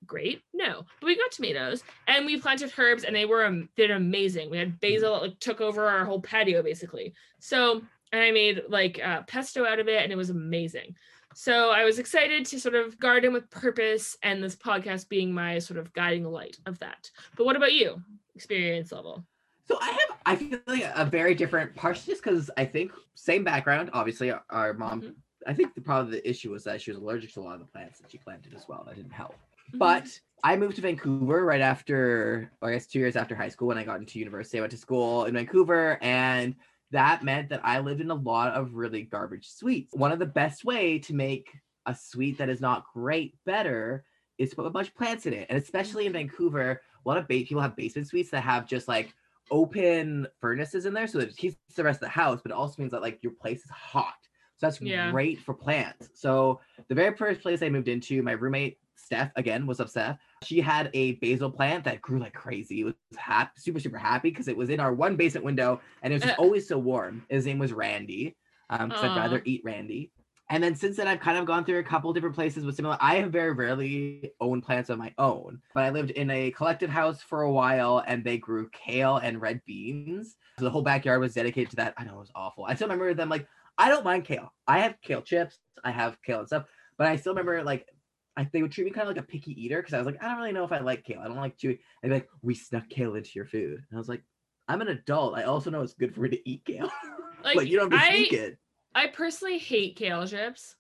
[0.07, 0.43] great?
[0.53, 4.51] No, but we got tomatoes and we planted herbs and they were um, did amazing.
[4.51, 7.15] We had basil that like took over our whole patio basically.
[7.39, 7.83] So
[8.13, 10.97] and I made like uh, pesto out of it and it was amazing.
[11.35, 15.61] So I was excited to sort of garden with purpose and this podcast being my
[15.61, 17.09] sort of guiding light of that.
[17.37, 18.03] But what about you?
[18.35, 19.25] Experience level.
[19.69, 23.45] So I have, I feel like a very different, partially just because I think same
[23.45, 23.91] background.
[23.93, 25.03] Obviously, our, our mom.
[25.03, 25.15] Mhm.
[25.47, 27.61] I think the probably the issue was that she was allergic to a lot of
[27.61, 28.83] the plants that she planted as well.
[28.87, 29.37] That didn't help.
[29.71, 29.79] Mm-hmm.
[29.79, 33.69] But I moved to Vancouver right after, or I guess two years after high school
[33.69, 34.59] when I got into university.
[34.59, 36.55] I went to school in Vancouver, and
[36.91, 39.95] that meant that I lived in a lot of really garbage suites.
[39.95, 41.51] One of the best way to make
[41.87, 44.05] a suite that is not great better
[44.39, 47.19] is to put a bunch of plants in it, and especially in Vancouver, a lot
[47.19, 49.15] of ba- people have basement suites that have just like
[49.51, 52.57] open furnaces in there, so that it keeps the rest of the house, but it
[52.57, 54.15] also means that like your place is hot.
[54.57, 55.11] So that's Yeah.
[55.11, 56.09] great for plants.
[56.15, 58.79] So the very first place I moved into, my roommate
[59.11, 60.19] Steph, again, was up Steph.
[60.45, 62.83] She had a basil plant that grew like crazy.
[62.83, 66.13] It was happy, super, super happy because it was in our one basement window and
[66.13, 66.37] it was Uh.
[66.39, 67.27] always so warm.
[67.29, 68.37] His name was Randy.
[68.71, 70.13] Um, because I'd rather eat Randy.
[70.49, 72.97] And then since then, I've kind of gone through a couple different places with similar.
[73.01, 76.89] I have very rarely owned plants of my own, but I lived in a collective
[76.89, 80.37] house for a while, and they grew kale and red beans.
[80.57, 81.95] So the whole backyard was dedicated to that.
[81.99, 82.65] I know it was awful.
[82.65, 84.53] I still remember them like I don't mind kale.
[84.69, 85.59] I have kale chips.
[85.83, 87.89] I have kale and stuff, but I still remember like
[88.37, 90.23] I, they would treat me kind of like a picky eater because I was like,
[90.23, 91.21] I don't really know if I like kale.
[91.21, 91.81] I don't like chewy.
[92.03, 93.75] And like, we snuck kale into your food.
[93.75, 94.23] And I was like,
[94.69, 95.37] I'm an adult.
[95.37, 96.91] I also know it's good for me to eat kale.
[97.45, 98.59] like, Like, you don't have to sneak it.
[98.95, 100.77] I personally hate kale chips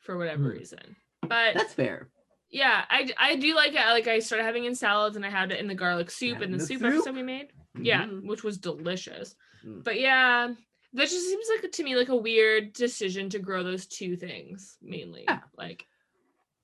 [0.00, 0.58] for whatever Hmm.
[0.58, 0.96] reason.
[1.22, 2.08] But That's fair.
[2.50, 3.76] yeah, I, I do like it.
[3.86, 6.38] Like I started having it in salads and I had it in the garlic soup
[6.38, 6.92] Yeah, and the, the soup, soup.
[6.92, 7.48] episode we made.
[7.80, 8.26] Yeah, Mhm.
[8.26, 9.34] which was delicious.
[9.66, 9.82] Mm.
[9.84, 10.48] But yeah,
[10.94, 14.76] that just seems like to me like a weird decision to grow those two things
[14.82, 15.24] mainly.
[15.26, 15.40] Yeah.
[15.56, 15.86] Like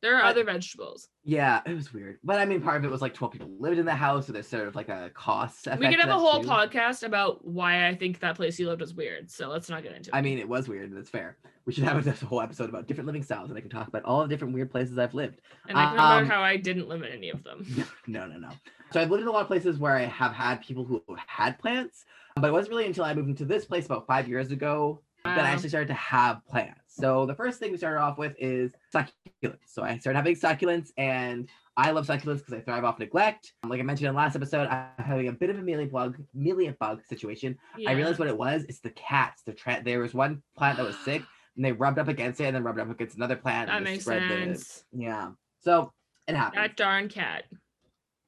[0.01, 1.09] there are But- other vegetables.
[1.25, 2.19] Yeah, it was weird.
[2.25, 4.33] But I mean, part of it was like 12 people lived in the house, so
[4.33, 5.67] there's sort of like a cost.
[5.79, 6.49] We could have a whole too.
[6.49, 9.31] podcast about why I think that place you lived was weird.
[9.31, 10.15] So let's not get into it.
[10.17, 11.37] I mean, it was weird, and it's fair.
[11.67, 14.05] We should have a whole episode about different living styles, and I can talk about
[14.05, 15.41] all the different weird places I've lived.
[15.69, 17.67] and I can um, about how I didn't live in any of them.
[18.07, 18.49] no, no, no.
[18.91, 21.59] So I've lived in a lot of places where I have had people who had
[21.59, 22.07] plants,
[22.37, 25.03] but it wasn't really until I moved into this place about five years ago
[25.37, 26.81] that I actually started to have plants.
[26.89, 29.59] So the first thing we started off with is succulents.
[29.67, 33.53] So I started having succulents, and I love succulents because I thrive off neglect.
[33.67, 36.17] Like I mentioned in the last episode, I'm having a bit of a mealy bug,
[36.35, 37.57] mealy bug situation.
[37.87, 38.65] I realized what it was.
[38.65, 39.43] It's the cats.
[39.45, 41.23] The tra- there was one plant that was sick,
[41.57, 43.69] and they rubbed up against it, and then rubbed up against another plant.
[43.69, 44.85] that makes spread the- sense.
[44.93, 45.31] yeah.
[45.61, 45.93] So
[46.27, 46.63] it happened.
[46.63, 47.45] That darn cat.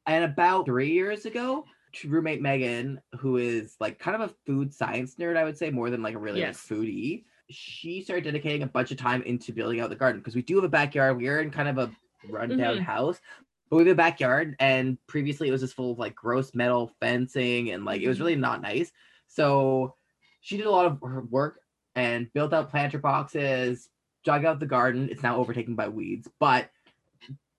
[0.07, 1.65] And about three years ago,
[2.05, 5.91] roommate Megan, who is like kind of a food science nerd, I would say, more
[5.91, 6.71] than like a really Yes.
[6.71, 10.35] like foodie, she started dedicating a bunch of time into building out the garden because
[10.37, 11.17] we do have a backyard.
[11.17, 11.93] We are in kind of a
[12.29, 12.83] rundown Mhm.
[12.83, 13.21] house,
[13.69, 16.93] but we have a backyard, and previously it was just full of like gross metal
[17.01, 18.93] fencing and like it was really not nice.
[19.27, 19.97] So
[20.41, 21.61] she did a lot of her work
[21.95, 23.89] and built out planter boxes,
[24.25, 25.09] dug out the garden.
[25.11, 26.71] It's now overtaken by weeds, but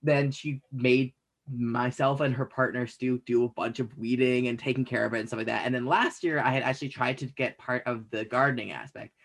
[0.02, 1.14] then she made
[1.52, 5.20] myself and her partner Stu do a bunch of weeding and taking care of it
[5.20, 5.66] and stuff like that.
[5.66, 9.16] And then last year I had actually tried to get part of the gardening aspect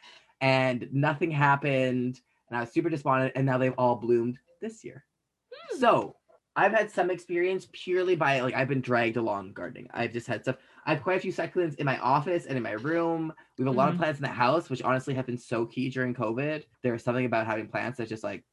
[0.41, 5.05] and nothing happened and I was super despondent and now they've all bloomed this year.
[5.53, 5.79] Hmm.
[5.79, 6.17] So
[6.55, 9.89] I've had some experience purely by like I've been dragged along gardening.
[9.93, 10.57] I've just had stuff.
[10.87, 13.33] I have quite a few succulents in my office and in my room.
[13.59, 13.99] We have a lot of Mhm.
[13.99, 16.65] plants in the house, which honestly have been so key during COVID.
[16.83, 18.45] There's something about having plants that just like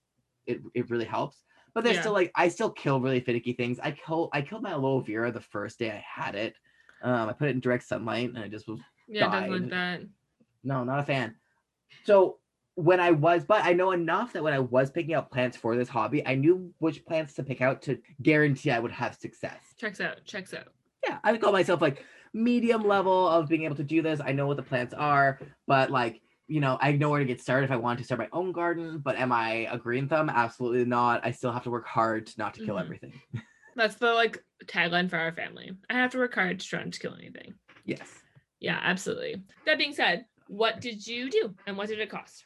[0.45, 1.43] it, it really helps.
[1.73, 2.01] But there's Yeah.
[2.01, 3.79] still like I still kill really finicky things.
[3.79, 6.55] I kill I killed my aloe vera the first day I had it.
[7.01, 10.01] Um, I put it in direct sunlight and it just was Yeah, it doesn't died.
[10.01, 10.07] that.
[10.63, 11.36] no, not a fan.
[12.05, 12.39] So
[12.75, 15.75] when I was, but I know enough that when I was picking out plants for
[15.75, 19.62] this hobby, I knew which plants to pick out to guarantee I would have success.
[19.77, 20.23] Checks out.
[20.25, 20.69] Checks out.
[21.07, 24.19] Yeah, I would call myself like medium level of being able to do this.
[24.25, 27.41] I know what the plants are, but like, you know, I know where to get
[27.41, 28.99] started if I want to start my own garden.
[28.99, 30.29] But am I a green thumb?
[30.29, 31.25] Absolutely not.
[31.25, 32.82] I still have to work hard not to kill Mhm.
[32.82, 33.21] everything.
[33.75, 35.71] That's the like tagline for our family.
[35.89, 37.56] I have to work hard to try not to kill anything.
[37.86, 38.21] Yes.
[38.60, 39.43] Yeah, absolutely.
[39.65, 42.45] That being said, what did you do and what did it cost?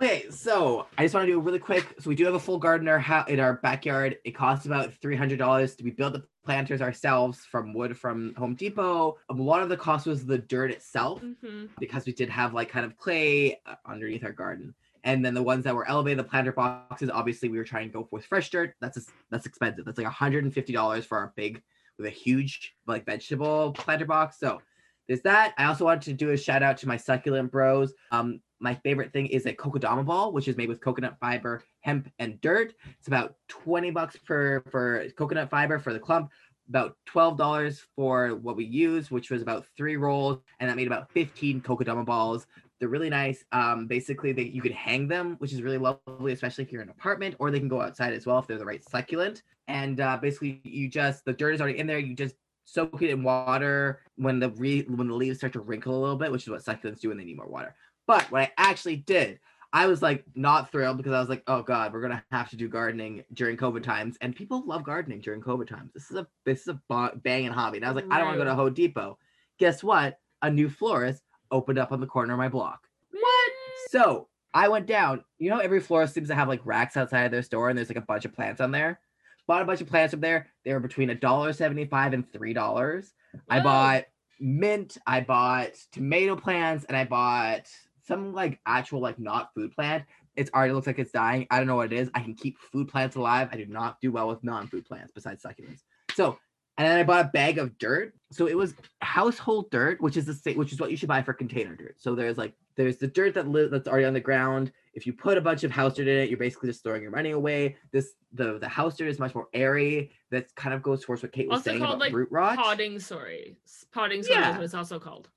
[0.00, 1.94] Okay, so I just want to do a really quick.
[2.00, 4.18] So we do have a full garden in our house in our backyard.
[4.24, 8.34] It costs about three hundred dollars to be built the planters ourselves from wood from
[8.34, 9.16] Home Depot.
[9.30, 11.66] A lot of the cost was the dirt itself Mm-hmm.
[11.80, 14.74] because we did have like kind of clay uh, underneath our garden.
[15.02, 17.92] And then the ones that were elevated, the planter boxes, obviously we were trying to
[17.92, 18.74] go with fresh dirt.
[18.80, 19.84] That's just, that's expensive.
[19.86, 21.62] That's like hundred and fifty dollars for our big
[21.96, 24.38] with a huge like vegetable planter box.
[24.38, 24.60] So
[25.08, 25.54] there's that.
[25.56, 27.94] I also wanted to do a shout out to my succulent bros.
[28.10, 32.10] Um, my favorite thing is a kokedama ball, which is made with coconut fiber, hemp,
[32.18, 32.74] and dirt.
[32.98, 36.30] It's about 20 bucks per for coconut fiber for the clump,
[36.68, 41.10] about $12 for what we use, which was about three rolls, and that made about
[41.12, 42.46] 15 kokedama balls.
[42.78, 43.44] They're really nice.
[43.52, 46.88] Um, basically, they you can hang them, which is really lovely, especially if you're in
[46.88, 49.42] an apartment, or they can go outside as well if they're the right succulent.
[49.68, 51.98] And uh, basically, you just the dirt is already in there.
[51.98, 52.34] You just
[52.66, 56.16] soak it in water when the re- when the leaves start to wrinkle a little
[56.16, 57.74] bit, which is what succulents do when they need more water.
[58.06, 59.40] But what I actually did,
[59.72, 62.56] I was like not thrilled because I was like, oh god, we're gonna have to
[62.56, 65.90] do gardening during COVID times, and people love gardening during COVID times.
[65.92, 68.28] This is a this is a ba- banging hobby, and I was like, I don't
[68.28, 68.56] want to go to Right.
[68.56, 69.18] Home Depot.
[69.58, 70.18] Guess what?
[70.42, 72.86] A new florist opened up on the corner of my block.
[73.10, 73.52] What?
[73.90, 75.24] So I went down.
[75.38, 77.90] You know, every florist seems to have like racks outside of their store, and there's
[77.90, 79.00] like a bunch of plants on there.
[79.46, 80.48] Bought a bunch of plants from there.
[80.64, 83.12] They were between a dollar seventy-five and three dollars.
[83.48, 84.04] I bought
[84.40, 84.96] mint.
[85.06, 87.68] I bought tomato plants, and I bought
[88.06, 90.04] some like actual like not food plant.
[90.36, 91.46] It's already looks like it's dying.
[91.50, 92.10] I don't know what it is.
[92.14, 93.48] I can keep food plants alive.
[93.52, 95.80] I do not do well with non-food plants besides succulents.
[96.14, 96.38] So,
[96.76, 98.12] and then I bought a bag of dirt.
[98.32, 101.22] So it was household dirt, which is the same, which is what you should buy
[101.22, 101.96] for container dirt.
[101.98, 104.72] So there's like there's the dirt that lives that's already on the ground.
[104.92, 107.10] If you put a bunch of house dirt in it, you're basically just throwing your
[107.10, 107.76] money away.
[107.92, 110.10] This the the house dirt is much more airy.
[110.30, 112.58] That kind of goes towards what Kate was Also saying called about like root rot.
[112.58, 113.56] potting soy.
[113.90, 115.30] Potting soy is what it's also called.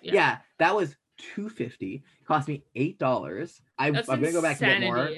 [0.00, 0.38] yeah.
[0.58, 0.94] that was
[1.34, 2.02] two fifty.
[2.26, 3.60] Cost me eight dollars.
[3.78, 5.10] I'm gonna go back and get more.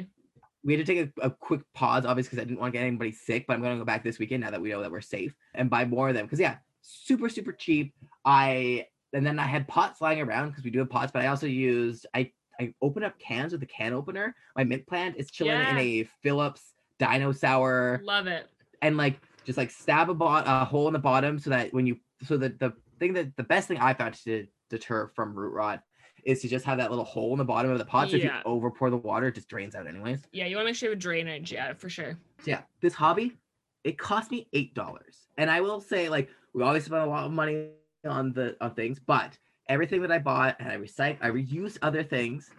[0.62, 2.86] We had to take a, a quick pause, obviously, because I didn't want to get
[2.86, 3.46] anybody sick.
[3.46, 5.68] But I'm gonna go back this weekend now that we know that we're safe and
[5.68, 6.24] buy more of them.
[6.24, 7.94] Because yeah, super super cheap.
[8.24, 11.28] I and then I had pots lying around because we do have pots, but I
[11.28, 14.34] also used I I opened up cans with a can opener.
[14.56, 16.62] My mint plant is chilling in a Phillips
[16.98, 18.46] Dino Sour Love it.
[18.82, 21.86] and like just like stab a, bot- a hole in the bottom so that when
[21.86, 25.52] you so that the thing that the best thing I found to deter from root
[25.52, 25.82] rot
[26.24, 28.10] is to just have that little hole in the bottom of the pot.
[28.10, 30.20] So if you over pour the water, it just drains out anyways.
[30.32, 31.52] Yeah, you want to make sure you have drainage.
[31.52, 32.18] Yeah, for sure.
[32.44, 33.36] Yeah, this hobby,
[33.84, 35.28] it cost me eight dollars.
[35.38, 37.68] And I will say, like, we always spend a lot of money
[38.06, 39.36] on the on things, but
[39.68, 42.50] everything that I bought and I recycle, I reuse other things,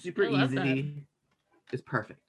[0.00, 0.66] super I love that.
[0.66, 1.06] easy,
[1.72, 2.20] is perfect.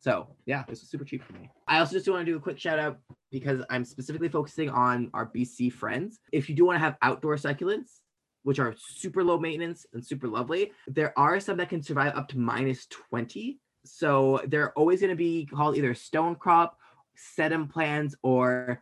[0.00, 1.50] So yeah, this was super cheap for me.
[1.66, 2.98] I also just want to do a quick shout out
[3.32, 6.20] because I'm specifically focusing on our BC friends.
[6.32, 8.00] If you do want to have outdoor succulents,
[8.42, 12.28] which are super low maintenance and super lovely, there are some that can survive up
[12.28, 13.58] to minus 20.
[13.84, 16.78] So they're always going to be called either stone crop,
[17.16, 18.80] sedum plants, or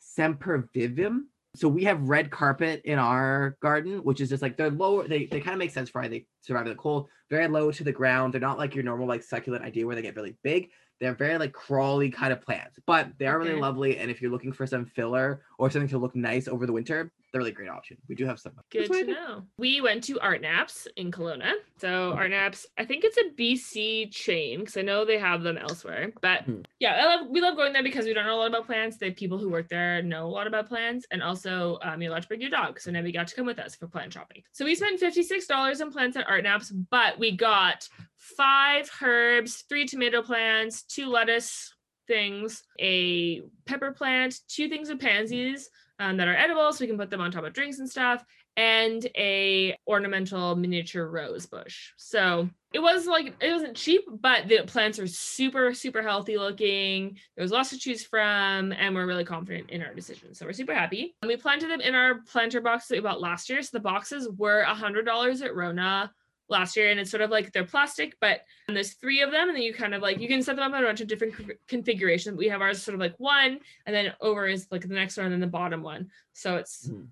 [0.00, 1.24] sempervivum.
[1.54, 5.08] So we have red carpet in our garden, which is just like they're lower.
[5.08, 7.08] They, they kind of make sense for why they survive the cold.
[7.30, 8.34] Very low to the ground.
[8.34, 10.70] They're not like your normal like succulent idea where they get really big.
[11.00, 13.60] They're very like crawly kind of plants, but they are really Okay.
[13.60, 13.98] lovely.
[13.98, 17.10] And if you're looking for some filler or something to look nice over the winter,
[17.36, 17.98] they're really great option.
[18.08, 18.52] We do have some.
[18.70, 19.42] Good That's what I to know.
[19.58, 21.52] We went to Art Knapp's in Kelowna.
[21.78, 25.58] So Art Knapp's, I think it's a BC chain because I know they have them
[25.58, 26.12] elsewhere.
[26.22, 26.60] But Hmm.
[26.80, 28.96] yeah, I love we love going there because we don't know a lot about plants.
[28.96, 32.22] The people who work there know a lot about plants, and also um, you're allowed
[32.22, 32.80] to bring your dog.
[32.80, 34.42] So Nebby got to come with us for plant shopping.
[34.52, 38.90] So we spent fifty six dollars on plants at Art Knapp's, but we got five
[39.02, 41.74] herbs, three tomato plants, two lettuce
[42.06, 46.98] things, a pepper plant, two things of pansies um, that are edible, so we can
[46.98, 48.24] put them on top of drinks and stuff,
[48.56, 51.92] and a ornamental miniature rose bush.
[51.96, 57.18] So it was like it wasn't cheap, but the plants are super super healthy looking.
[57.36, 60.34] There was lots to choose from, and we're really confident in our decision.
[60.34, 61.14] So we're super happy.
[61.22, 63.62] And we planted them in our planter box that we bought last year.
[63.62, 66.12] So the boxes were a hundred dollars at Rona
[66.48, 69.56] last year and it's sort of like they're plastic but there's three of them and
[69.56, 71.34] then you kind of like you can set them up in a bunch of different
[71.66, 75.16] configurations we have ours sort of like one and then over is like the next
[75.16, 77.08] one and then the bottom one so it's Mhm.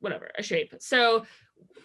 [0.00, 1.26] whatever a shape so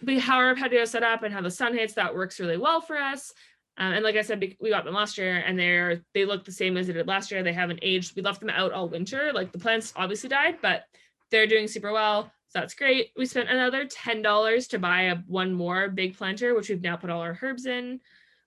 [0.04, 2.80] we how our patio set up and how the sun hits that works really well
[2.80, 3.32] for us
[3.76, 6.52] um, and like I said, we got them last year, and they're they look the
[6.52, 7.42] same as they did last year.
[7.42, 8.14] They haven't aged.
[8.14, 9.32] We left them out all winter.
[9.34, 10.84] Like the plants obviously died, but
[11.32, 12.30] they're doing super well.
[12.54, 13.10] So that's great.
[13.16, 16.94] We spent another ten dollars to buy a one more big planter, which we've now
[16.94, 17.98] put all our herbs in.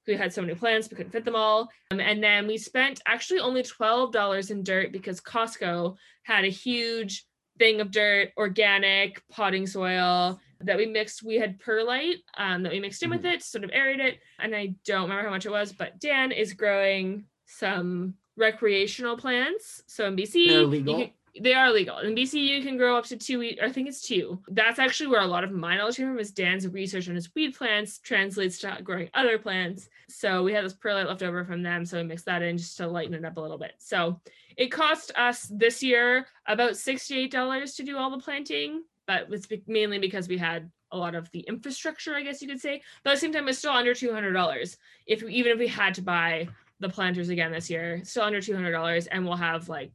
[0.07, 1.67] We had so many plants, we couldn't fit them all.
[1.91, 6.49] Um, and then we spent actually only twelve dollars in dirt because Costco had a
[6.49, 7.25] huge
[7.59, 11.21] thing of dirt, organic potting soil that we mixed.
[11.23, 14.19] We had perlite um, that we mixed in with it, sort of aerate it.
[14.39, 19.83] And I don't remember how much it was, but Dan is growing some recreational plants.
[19.87, 20.97] So in BC, They're you legal?
[20.99, 21.99] can- they are legal.
[21.99, 23.53] In BC, you can grow up to two.
[23.61, 24.39] I think it's two.
[24.47, 26.19] That's actually where a lot of my knowledge came from.
[26.19, 29.89] Is Dan's research on his weed plants translates to growing other plants.
[30.09, 32.77] So we had this perlite left over from them, so we mixed that in just
[32.77, 33.73] to lighten it up a little bit.
[33.77, 34.19] So
[34.55, 39.47] it cost us this year about sixty-eight dollars to do all the planting, but it's
[39.67, 42.81] mainly because we had a lot of the infrastructure, I guess you could say.
[43.03, 44.77] But at the same time, it's still under two hundred dollars.
[45.05, 46.47] If even if we had to buy
[46.79, 49.91] the planters again this year, still under two hundred dollars, and we'll have like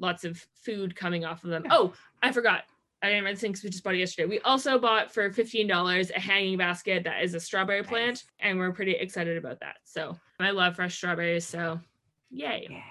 [0.00, 1.62] lots of food coming off of them.
[1.66, 1.74] Yeah.
[1.74, 2.64] Oh, I forgot.
[3.02, 4.28] I didn't remember the things we just bought it yesterday.
[4.28, 8.24] We also bought for fifteen dollars a hanging basket that is a strawberry plant, Nice.
[8.40, 9.76] and we're pretty excited about that.
[9.84, 11.46] So I love fresh strawberries.
[11.46, 11.80] So
[12.30, 12.66] yay!
[12.68, 12.82] Yeah.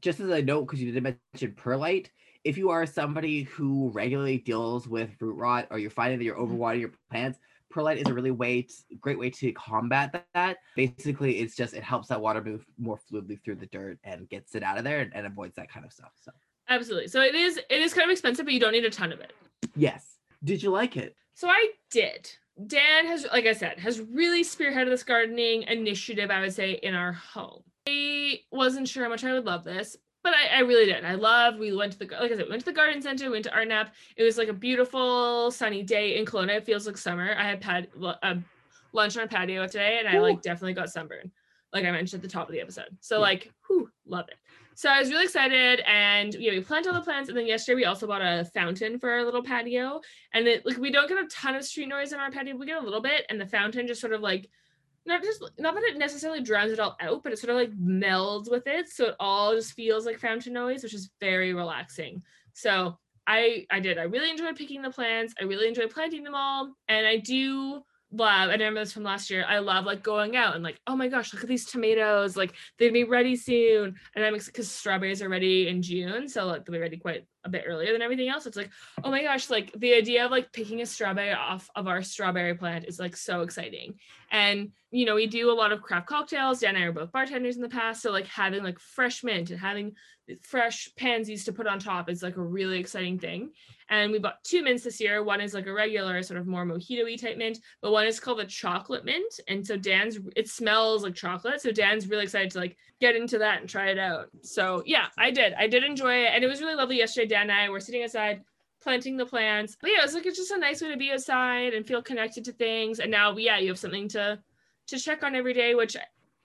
[0.00, 2.10] Just as a note, because you didn't mention perlite,
[2.42, 6.36] if you are somebody who regularly deals with root rot or you're finding that you're
[6.36, 6.56] Mm-hmm.
[6.60, 7.38] overwatering your plants,
[7.70, 10.56] perlite is a really way t- great way to combat that- that.
[10.74, 14.56] Basically, it's just it helps that water move more fluidly through the dirt and gets
[14.56, 16.10] it out of there and, and avoids that kind of stuff.
[16.20, 16.32] So
[16.68, 17.08] Absolutely.
[17.08, 19.20] So it is it is kind of expensive, but you don't need a ton of
[19.20, 19.32] it.
[19.76, 21.14] yes, did you like it?
[21.34, 22.30] So I did.
[22.66, 26.94] Dan has, like I said, has really spearheaded this gardening initiative, I would say, in
[26.94, 27.62] our home.
[27.88, 31.04] I wasn't sure how much I would love this, but I, I really did.
[31.04, 33.24] I love, we went to the, like I said, we went to the garden center,
[33.24, 33.94] we went to Art Knapp.
[34.16, 36.56] It was like a beautiful sunny day in Kelowna.
[36.58, 37.34] It feels like summer.
[37.36, 37.88] I had pad,
[38.22, 38.34] uh,
[38.92, 40.22] lunch on a patio today and I Ooh.
[40.22, 41.30] like definitely got sunburned,
[41.72, 42.94] like I mentioned at the top of the episode.
[43.00, 43.20] So Yeah.
[43.22, 44.36] like, whew, love it.
[44.74, 47.28] So I was really excited and yeah, we planted all the plants.
[47.28, 50.00] And then yesterday we also bought a fountain for our little patio.
[50.32, 52.66] And it like we don't get a ton of street noise in our patio we
[52.66, 54.48] get a little bit and the fountain just sort of like
[55.04, 57.72] not just not that it necessarily drowns it all out but it sort of like
[57.76, 62.22] melds with it so it all just feels like fountain noise which is very relaxing.
[62.52, 63.98] So i i did.
[63.98, 65.34] I really enjoyed picking the plants.
[65.40, 69.30] I really enjoyed planting them all and i do love, I remember this from last
[69.30, 69.44] year.
[69.48, 72.36] I love like going out and like, oh my gosh, look at these tomatoes.
[72.36, 73.96] Like they'd be ready soon.
[74.14, 76.28] And I'm because strawberries are ready in June.
[76.28, 78.46] So like they'll be ready quite a bit earlier than everything else.
[78.46, 78.70] It's like,
[79.02, 82.54] oh my gosh, like the idea of like picking a strawberry off of our strawberry
[82.54, 83.94] plant is like so exciting.
[84.30, 86.60] And you know, we do a lot of craft cocktails.
[86.60, 88.02] Dan and I are both bartenders in the past.
[88.02, 89.96] So like having like fresh mint and having
[90.30, 93.52] uh, fresh pansies to put on top is like a really exciting thing.
[93.92, 95.22] And we bought two mints this year.
[95.22, 98.38] One is like a regular sort of more mojito-y type mint, but one is called
[98.38, 99.38] the chocolate mint.
[99.48, 101.60] And so Dan's it smells like chocolate.
[101.60, 104.30] So Dan's really excited to like get into that and try it out.
[104.40, 105.52] So yeah, I did.
[105.52, 106.30] I did enjoy it.
[106.32, 107.26] And it was really lovely yesterday.
[107.26, 108.40] Dan and I were sitting outside
[108.82, 109.76] planting the plants.
[109.78, 112.46] But yeah, it's like it's just a nice way to be outside and feel connected
[112.46, 112.98] to things.
[112.98, 114.38] And now yeah, you have something to
[114.86, 115.98] to check on every day, which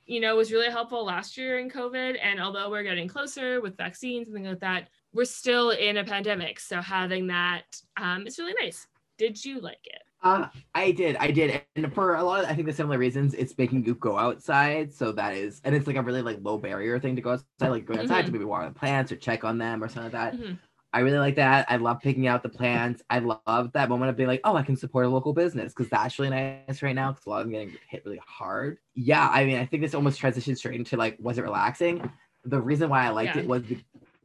[0.05, 2.17] you know was really helpful last year in COVID.
[2.21, 6.03] And although we're getting closer with vaccines and things like that, we're still in a
[6.03, 6.59] pandemic.
[6.59, 7.63] So having that
[7.99, 8.87] um, is really nice.
[9.17, 10.01] Did you like it?
[10.23, 13.35] Uh, I did, I did, and for a lot of I think the similar reasons,
[13.35, 14.91] it's making you go outside.
[14.91, 17.69] So that is, and it's like a really like low barrier thing to go outside,
[17.69, 18.25] like going outside mm-hmm.
[18.27, 20.33] to maybe water the plants or check on them or something like that.
[20.33, 20.53] Mm-hmm.
[20.93, 21.67] I really like that.
[21.69, 23.03] I love picking out the plants.
[23.09, 25.89] I love that moment of being like, oh, I can support a local business because
[25.89, 28.79] that's really nice right now because a lot of them getting hit really hard.
[28.95, 32.09] Yeah, I mean, I think this almost transitioned straight into like, was it relaxing?
[32.45, 33.43] The reason why I liked yeah.
[33.43, 33.63] it was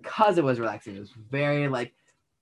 [0.02, 0.96] because it was relaxing.
[0.96, 1.94] It was very like,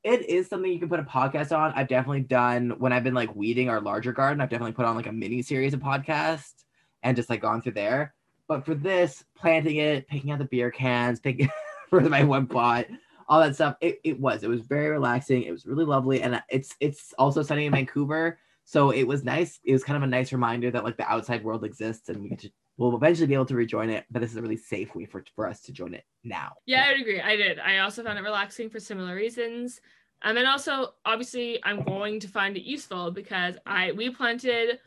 [0.02, 1.72] it is something you can put a podcast on.
[1.72, 4.40] I've definitely done when I've been like weeding our larger garden.
[4.40, 6.64] I've definitely put on like a mini series of podcasts
[7.02, 8.14] and just like gone through there.
[8.48, 11.50] But for this, planting it, picking out the beer cans, picking
[11.88, 12.86] for my one pot
[13.30, 13.76] all that stuff.
[13.80, 14.42] It, it was.
[14.42, 15.44] It was very relaxing.
[15.44, 16.20] It was really lovely.
[16.20, 18.38] And it's it's also sunny in Vancouver.
[18.64, 19.60] So it was nice.
[19.64, 22.28] It was kind of a nice reminder that like the outside world exists and we
[22.28, 22.50] get to
[22.80, 25.22] we'll eventually be able to rejoin it, but this is a really safe way for,
[25.36, 26.52] for us to join it now.
[26.64, 27.20] Yeah, I'd agree.
[27.20, 27.58] I did.
[27.58, 29.82] I also found it relaxing for similar reasons.
[30.22, 34.78] Um, and also obviously I'm going to find it useful because I we planted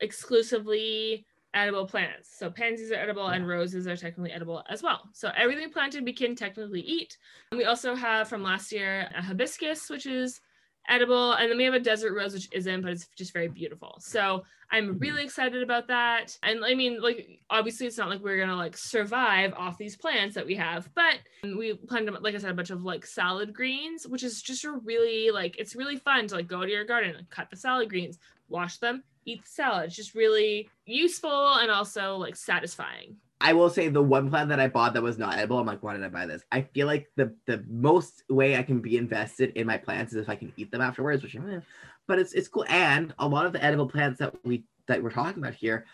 [0.00, 2.30] exclusively edible plants.
[2.34, 3.34] So pansies are edible yeah.
[3.34, 5.02] and roses are technically edible as well.
[5.12, 7.18] So everything planted we can technically eat.
[7.50, 10.40] And we also have from last year a hibiscus, which is
[10.88, 11.32] edible.
[11.32, 13.96] And then we have a desert rose, which isn't, but it's just very beautiful.
[14.00, 14.98] So I'm mm-hmm.
[14.98, 16.36] really excited about that.
[16.42, 20.34] And I mean, like, obviously, it's not like we're gonna like survive off these plants
[20.34, 24.06] that we have, but we planted, like I said, a bunch of like salad greens,
[24.06, 27.14] which is just a really like, it's really fun to like go to your garden
[27.16, 28.18] and cut the salad greens,
[28.48, 29.86] wash them, eat the salad.
[29.86, 33.16] It's just really useful and also like satisfying.
[33.44, 35.82] I will say the one plant that I bought that was not edible, I'm like,
[35.82, 36.42] why did I buy this?
[36.50, 40.22] I feel like the the most way I can be invested in my plants is
[40.22, 41.60] if I can eat them afterwards, which eh,
[42.08, 42.64] but it's it's cool.
[42.70, 45.84] And a lot of the edible plants that we that we're talking about here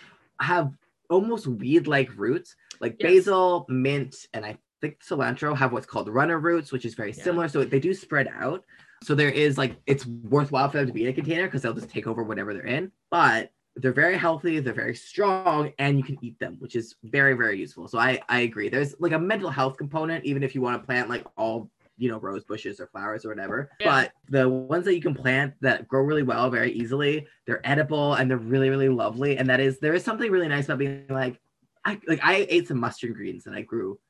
[0.41, 0.73] have
[1.11, 3.25] almost weed-like roots, like yes.
[3.25, 7.25] basil, mint, and I think cilantro have what's called runner roots, which is very yeah.
[7.25, 7.49] similar.
[7.49, 8.65] So they do spread out.
[9.03, 11.75] So there is like it's worthwhile for them to be in a container because they'll
[11.75, 12.93] just take over whatever they're in.
[13.11, 17.35] But they're very healthy, they're very strong, and you can eat them, which is very,
[17.35, 17.89] very useful.
[17.89, 18.69] So I, I agree.
[18.69, 22.09] There's like a mental health component, even if you want to plant like all you
[22.09, 23.91] know rose bushes or flowers or whatever yeah.
[23.91, 28.15] but the ones that you can plant that grow really well very easily they're edible
[28.15, 31.05] and they're really really lovely and that is there is something really nice about being
[31.11, 31.39] like
[31.85, 34.01] i like i ate some mustard greens and i grew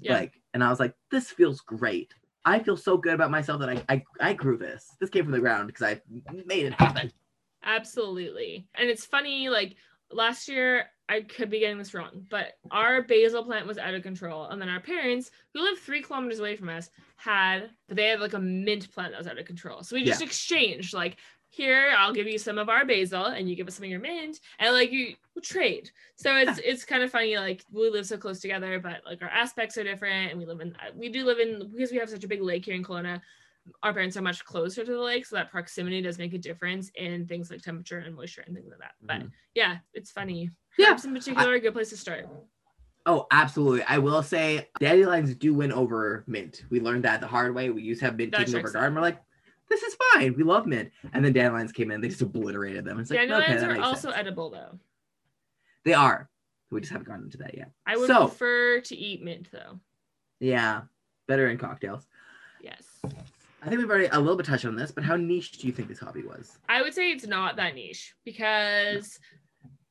[0.00, 0.14] yeah.
[0.14, 3.70] like and i was like this feels great I feel so good about myself that
[3.70, 4.94] I, I, I grew this.
[5.00, 6.00] This came from the ground because I
[6.44, 7.10] made it happen.
[7.64, 8.68] Absolutely.
[8.74, 9.76] And it's funny, like
[10.10, 14.02] last year, I could be getting this wrong, but our basil plant was out of
[14.02, 14.46] control.
[14.46, 18.32] And then our parents, who live three kilometers away from us, had, they had like
[18.32, 19.82] a mint plant that was out of control.
[19.82, 20.26] So we just yeah.
[20.26, 21.18] exchanged, like,
[21.54, 24.00] here i'll give you some of our basil and you give us some of your
[24.00, 28.16] mint and like you trade so it's it's kind of funny like we live so
[28.16, 31.38] close together but like our aspects are different and we live in we do live
[31.38, 33.20] in because we have such a big lake here in Kelowna
[33.82, 36.90] our parents are much closer to the lake so that proximity does make a difference
[36.96, 39.28] in things like temperature and moisture and things like that but mm-hmm.
[39.54, 42.28] yeah it's funny yeah Herbs in particular I- a good place to start
[43.06, 43.82] Oh, absolutely.
[43.82, 46.64] I will say dandelions do win over mint.
[46.70, 47.68] We learned that the hard way.
[47.68, 48.94] We used to have mint taking over garden.
[48.94, 49.20] We're like,
[49.68, 50.34] this is fine.
[50.36, 50.90] We love mint.
[51.12, 52.98] And then dandelions came in, they just obliterated them.
[52.98, 54.14] It's like, dandelions okay, are also sense.
[54.16, 54.78] edible though.
[55.84, 56.30] They are.
[56.70, 57.72] We just haven't gotten into that yet.
[57.86, 59.78] I would so, prefer to eat mint though.
[60.40, 60.82] Yeah,
[61.28, 62.06] better in cocktails.
[62.62, 62.84] Yes.
[63.64, 65.72] I think we've already a little bit touched on this, but how niche do you
[65.72, 66.58] think this hobby was?
[66.68, 69.18] I would say it's not that niche because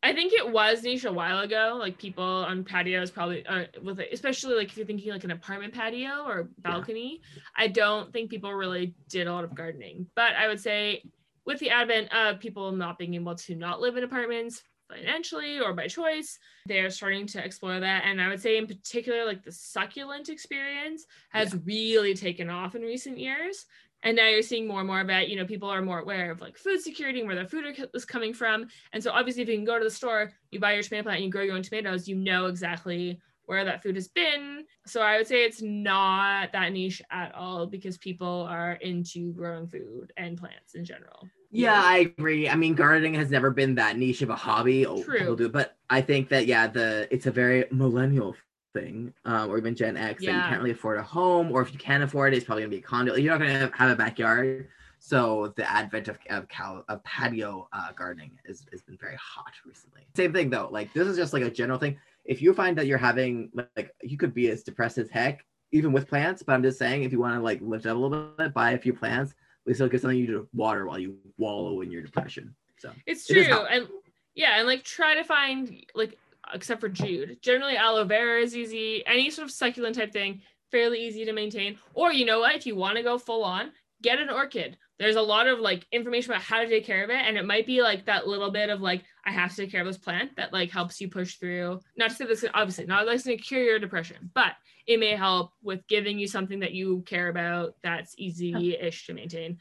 [0.03, 1.77] I think it was niche a while ago.
[1.79, 5.73] Like people on patios probably, uh, with especially like if you're thinking like an apartment
[5.73, 7.21] patio or balcony.
[7.35, 7.41] Yeah.
[7.57, 10.05] I don't think people really did a lot of gardening.
[10.13, 11.01] But I would say
[11.45, 14.61] with the advent of people not being able to not live in apartments
[14.93, 18.03] financially or by choice, they're starting to explore that.
[18.05, 21.59] And I would say in particular, like the succulent experience has yeah.
[21.65, 23.65] really taken off in recent years
[24.03, 25.29] And now you're seeing more and more of it.
[25.29, 28.05] You know, people are more aware of like food security and where their food is
[28.05, 28.67] coming from.
[28.91, 31.17] And so obviously, if you can go to the store, you buy your tomato plant
[31.17, 34.65] and you grow your own tomatoes, you know exactly where that food has been.
[34.85, 39.67] So I would say it's not that niche at all because people are into growing
[39.67, 41.27] food and plants in general.
[41.53, 42.49] Yeah, I agree.
[42.49, 44.85] I mean, gardening has never been that niche of a hobby.
[44.85, 45.19] Oh, True.
[45.19, 48.35] People do, but I think that yeah, the it's a very millennial
[48.73, 50.49] thing, um, or even Gen X that you Yeah.
[50.49, 52.77] can't really afford a home, or if you can afford it, it's probably gonna be
[52.77, 53.15] a condo.
[53.15, 54.67] You're not gonna have a backyard.
[54.99, 59.51] So the advent of of, cal- of patio uh, gardening has, has been very hot
[59.65, 60.07] recently.
[60.15, 60.69] Same thing though.
[60.71, 61.97] Like this is just like a general thing.
[62.25, 65.91] If you find that you're having like you could be as depressed as heck even
[65.91, 68.29] with plants, but I'm just saying if you want to like lift up a little
[68.37, 69.35] bit, buy a few plants.
[69.65, 72.55] Least it'll give something you to water while you wallow in your depression.
[72.79, 73.43] So It's It true.
[73.43, 73.87] help- And
[74.35, 76.17] yeah, and like try to find like
[76.53, 77.37] except for Jude.
[77.41, 79.05] Generally aloe vera is easy.
[79.05, 80.41] Any sort of succulent type thing,
[80.71, 81.77] fairly easy to maintain.
[81.93, 84.77] Or you know what, if you want to go full on, get an orchid.
[84.99, 87.15] There's a lot of like information about how to take care of it.
[87.25, 89.81] And it might be like that little bit of like, I have to take care
[89.81, 91.79] of this plant that like helps you push through.
[91.95, 94.53] Not to say this obviously not like to cure your depression, but
[94.85, 99.57] it may help with giving you something that you care about that's easy-ish to maintain.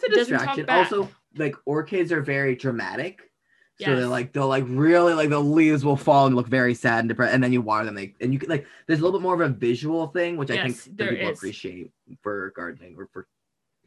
[0.00, 0.68] it's a distraction.
[0.68, 3.30] Also, like orchids are very dramatic.
[3.78, 7.00] So they're like they'll like really like the leaves will fall and look very sad
[7.00, 7.96] and depressed, and then you water them.
[7.96, 10.50] Like, and you can like there's a little bit more of a visual thing, which
[10.52, 11.38] I think people is.
[11.38, 11.90] appreciate
[12.22, 13.26] for gardening or for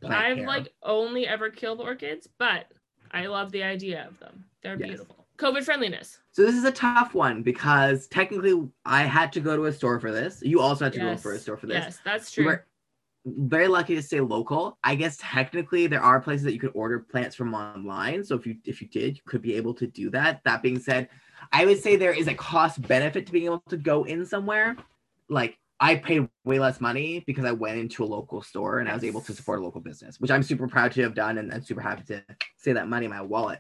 [0.04, 0.48] I've care.
[0.48, 2.66] like only ever killed orchids, but
[3.12, 4.44] I love the idea of them.
[4.62, 4.90] They're Yes.
[4.90, 5.25] beautiful.
[5.38, 6.20] COVID friendliness.
[6.32, 10.00] So this is a tough one because technically I had to go to a store
[10.00, 10.42] for this.
[10.44, 11.22] You also had to go Yes.
[11.22, 11.84] for a store for this.
[11.84, 12.44] Yes, that's true.
[12.44, 12.66] We were
[13.26, 14.78] very lucky to stay local.
[14.84, 18.24] I guess technically there are places that you could order plants from online.
[18.24, 20.42] So if you if you did, you could be able to do that.
[20.44, 21.10] That being said,
[21.52, 24.78] I would say there is a cost benefit to being able to go in somewhere.
[25.30, 28.94] Like I paid way less money because I went into a local store and I
[28.94, 31.52] was able to support a local business, which I'm super proud to have done and,
[31.52, 32.24] and super happy to
[32.58, 33.60] save that money in my wallet.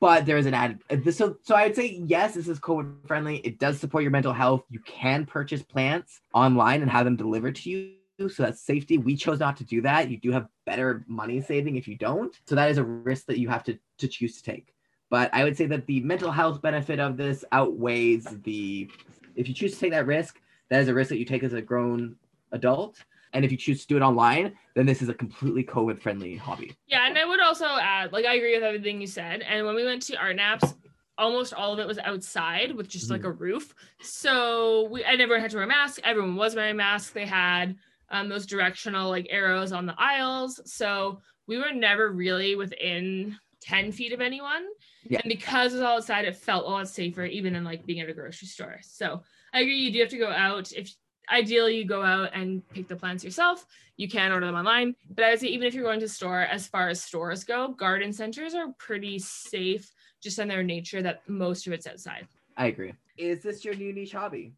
[0.00, 2.60] But there is an added uh, this so so I would say yes, this is
[2.60, 3.38] COVID friendly.
[3.38, 4.64] It does support your mental health.
[4.68, 7.92] You can purchase plants online and have them delivered to you.
[8.28, 8.98] So that's safety.
[8.98, 10.10] We chose not to do that.
[10.10, 12.34] You do have better money saving if you don't.
[12.46, 14.74] So that is a risk that you have to, to choose to take.
[15.10, 18.90] But I would say that the mental health benefit of this outweighs the
[19.34, 20.40] if you choose to take that risk,
[20.70, 22.16] that is a risk that you take as a grown
[22.52, 23.04] adult.
[23.32, 26.36] And if you choose to do it online, then this is a completely COVID friendly
[26.36, 26.74] hobby.
[26.86, 29.42] Yeah, and I also add, like, I agree with everything you said.
[29.42, 30.74] And when we went to Art Knapp's,
[31.18, 33.74] almost all of it was outside with just like a roof.
[34.02, 36.00] So we and everyone had to wear a mask.
[36.04, 37.10] Everyone was wearing masks.
[37.10, 37.76] They had
[38.10, 40.60] um, those directional like arrows on the aisles.
[40.70, 44.64] So we were never really within 10 feet of anyone.
[45.04, 45.20] Yeah.
[45.22, 48.00] And because it was all outside, it felt a lot safer, even in like being
[48.00, 48.78] at a grocery store.
[48.82, 49.22] So
[49.52, 50.72] I agree, you do have to go out.
[50.72, 50.94] If
[51.30, 53.66] ideally you go out and pick the plants yourself,
[53.96, 54.94] you can order them online.
[55.14, 57.68] But I would say even if you're going to store, as far as stores go,
[57.68, 62.26] garden centers are pretty safe just in their nature that most of it's outside.
[62.56, 62.94] I agree.
[63.16, 64.52] Is this your new niche hobby?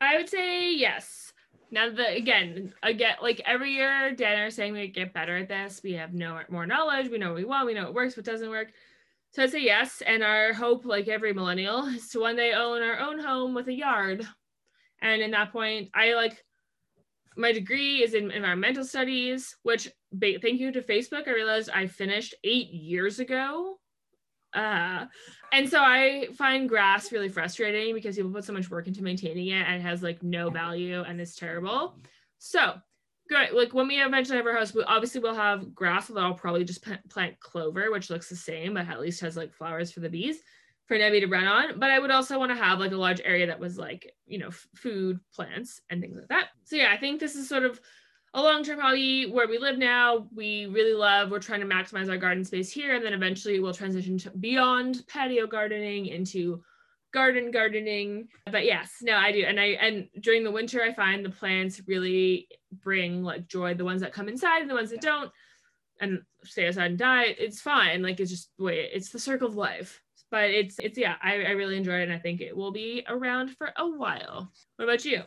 [0.00, 1.32] I would say yes.
[1.70, 5.80] Now the again, again, like every year, Dan are saying we get better at this.
[5.82, 7.08] We have no more knowledge.
[7.08, 7.66] We know what we want.
[7.66, 8.68] We know what works, what doesn't work.
[9.30, 10.02] So I'd say yes.
[10.06, 13.68] And our hope, like every millennial, is to one day own our own home with
[13.68, 14.26] a yard.
[15.04, 16.42] And in that point, I like
[17.36, 21.86] my degree is in environmental studies, which ba- thank you to Facebook, I realized I
[21.86, 23.78] finished eight years ago.
[24.54, 25.04] Uh,
[25.52, 29.48] and so I find grass really frustrating because people put so much work into maintaining
[29.48, 31.98] it and it has like no value and it's terrible.
[32.38, 32.74] So,
[33.28, 33.52] great.
[33.52, 36.64] Like when we eventually have our house, we obviously will have grass, although I'll probably
[36.64, 40.08] just plant clover, which looks the same, but at least has like flowers for the
[40.08, 40.38] bees
[40.86, 41.78] for Nebby to run on.
[41.78, 44.38] But I would also want to have like a large area that was like, you
[44.38, 46.48] know, f- food, plants, and things like that.
[46.64, 47.80] So, yeah, I think this is sort of
[48.34, 50.26] a long-term hobby where we live now.
[50.34, 53.72] We really love we're trying to maximize our garden space here and then eventually we'll
[53.72, 56.60] transition to beyond patio gardening into
[57.12, 58.26] garden gardening.
[58.50, 59.44] But yes no i do.
[59.44, 63.74] And i and during the winter i find the plants really bring like joy.
[63.74, 65.30] The ones that come inside and the ones that don't
[66.00, 68.02] and stay outside and die it's fine.
[68.02, 70.02] Like it's just the way it's the circle of life
[70.34, 73.04] but it's it's yeah I, I really enjoy it and i think it will be
[73.08, 75.22] around for a while what about you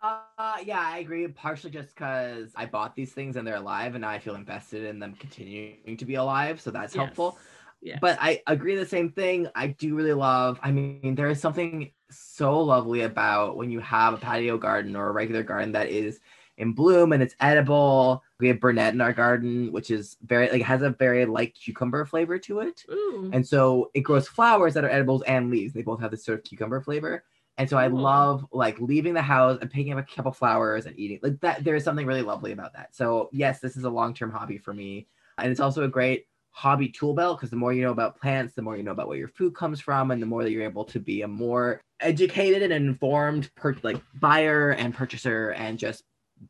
[0.00, 1.26] Uh, yeah, I agree.
[1.26, 4.84] Partially just because I bought these things and they're alive, and now I feel invested
[4.84, 6.60] in them continuing to be alive.
[6.60, 7.36] So that's helpful.
[7.82, 7.98] Yes.
[8.00, 9.48] But I agree the same thing.
[9.56, 10.60] I do really love.
[10.62, 15.08] I mean, there is something so lovely about when you have a patio garden or
[15.08, 16.20] a regular garden that is
[16.58, 18.22] in bloom and it's edible.
[18.40, 22.04] We have burnet in our garden, which is very like has a very light cucumber
[22.04, 22.84] flavor to it.
[22.90, 23.30] Ooh.
[23.32, 25.74] And so it grows flowers that are edibles and leaves.
[25.74, 27.24] They both have this sort of cucumber flavor.
[27.56, 27.98] And so I Cool.
[27.98, 31.64] love like leaving the house and picking up a couple flowers and eating like that.
[31.64, 32.94] There is something really lovely about that.
[32.94, 35.08] So yes, this is a long-term hobby for me,
[35.38, 38.54] and it's also a great hobby tool belt because the more you know about plants,
[38.54, 40.62] the more you know about where your food comes from, and the more that you're
[40.62, 46.04] able to be a more educated and informed per- like buyer and purchaser and just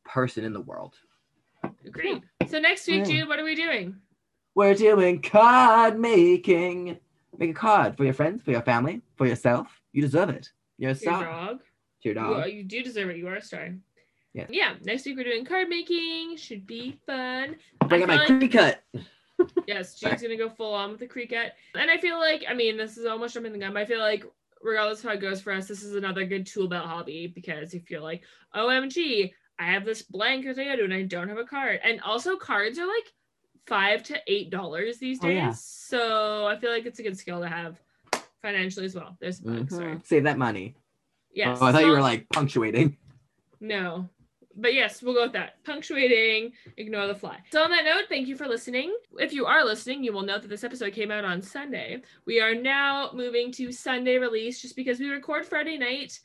[0.05, 0.99] person in the world.
[1.91, 2.23] Great.
[2.49, 3.05] So next week.
[3.05, 3.97] Jude, what are we doing?
[4.55, 6.99] We're doing card making.
[7.37, 9.69] Make a card for your friends, for your family, for yourself.
[9.93, 10.51] You deserve it.
[10.79, 11.25] You're a Your star.
[11.25, 11.59] dog.
[12.03, 12.37] To your You, dog.
[12.45, 13.17] are- you do deserve it.
[13.17, 13.69] You are a star.
[14.35, 14.47] Yeah.
[14.51, 14.75] Yeah.
[14.83, 16.37] Next week we're doing card making.
[16.37, 17.57] Should be fun.
[17.87, 18.77] Bring out my feel like- Cricut.
[19.69, 19.95] Yes.
[19.95, 21.51] Jude's gonna go full on with the Cricut.
[21.77, 24.01] And I feel like, I mean, this is almost jumping the gun, but I feel
[24.01, 24.25] like
[24.61, 27.73] regardless of how it goes for us, this is another good tool belt hobby because
[27.73, 28.23] if you're like,
[28.57, 31.81] OMG, I have this blank do and I don't have a card.
[31.83, 33.13] And also cards are like
[33.67, 35.37] five to eight dollars these Oh, days.
[35.37, 35.53] yeah.
[35.57, 37.81] So I feel like it's a good skill to have
[38.41, 39.17] financially as well.
[39.21, 39.63] There's sorry.
[39.97, 40.07] Mhm.
[40.07, 40.75] Save that money.
[41.33, 41.59] Yes.
[41.61, 42.97] Oh, I thought you were like punctuating.
[43.61, 44.09] No.
[44.55, 45.63] But yes, we'll go with that.
[45.65, 47.39] Punctuating, ignore the fly.
[47.51, 48.97] So on that note, thank you for listening.
[49.19, 52.03] If you are listening, you will note that this episode came out on Sunday.
[52.25, 56.21] We are now moving to Sunday release just because we record Friday night.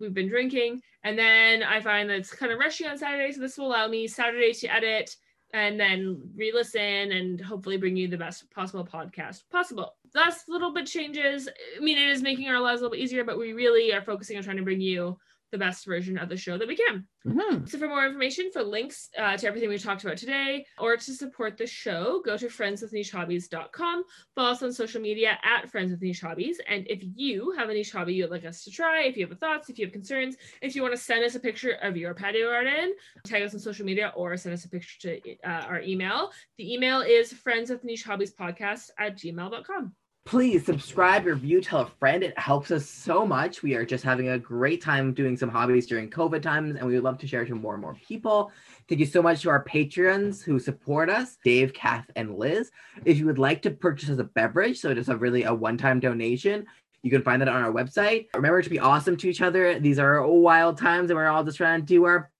[0.00, 3.40] We've been drinking, and then I find that it's kind of rushy on Saturday, so
[3.40, 5.14] this will allow me Saturday to edit
[5.52, 6.80] and then re-listen
[7.12, 9.94] and hopefully bring you the best possible podcast possible.
[10.12, 11.48] Last little bit changes.
[11.76, 14.02] I mean, it is making our lives a little bit easier, but we really are
[14.02, 15.16] focusing on trying to bring you
[15.54, 17.06] the best version of the show that we can.
[17.24, 17.68] Mhm.
[17.68, 21.12] So, for more information, for links uh, to everything we talked about today, or to
[21.14, 24.04] support the show, go to friendswithnichehobbies.com.
[24.34, 26.60] Follow us on social media at Friends with Niche Hobbies.
[26.68, 29.38] And if you have a niche hobby you'd like us to try, if you have
[29.38, 32.14] thoughts, if you have concerns, if you want to send us a picture of your
[32.14, 32.94] patio garden,
[33.24, 36.30] tag us on social media or send us a picture to uh, our email.
[36.58, 39.94] The email is friends with niche hobbies podcast at gmail.com.
[40.26, 42.24] Please subscribe, review, tell a friend.
[42.24, 43.62] It helps us so much.
[43.62, 46.94] We are just having a great time doing some hobbies during COVID times, and we
[46.94, 48.50] would love to share it to more and more people.
[48.88, 52.70] Thank you so much to our patrons who support us, Dave, Kath, and Liz.
[53.04, 55.52] If you would like to purchase us a beverage, so it is a really a
[55.52, 56.64] one-time donation,
[57.02, 58.28] you can find that on our website.
[58.34, 59.78] Remember to be awesome to each other.
[59.78, 62.30] These are wild times, and we're all just trying to do our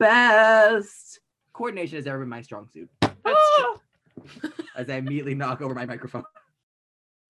[0.00, 1.20] best.
[1.52, 2.90] Coordination has ever been my strong suit.
[3.00, 4.50] That's!
[4.76, 6.24] As I immediately knock over my microphone.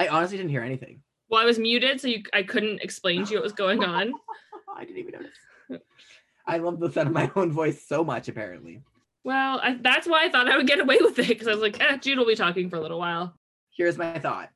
[0.00, 1.02] I honestly didn't hear anything.
[1.28, 4.12] Well, I was muted, so you, I couldn't explain to you what was going on.
[4.74, 5.82] I didn't even notice.
[6.46, 8.80] I love the sound of my own voice so much, apparently.
[9.24, 11.60] Well, I, that's why I thought I would get away with it because I was
[11.60, 13.34] like, eh, Jude will be talking for a little while.
[13.76, 14.48] Here's my thought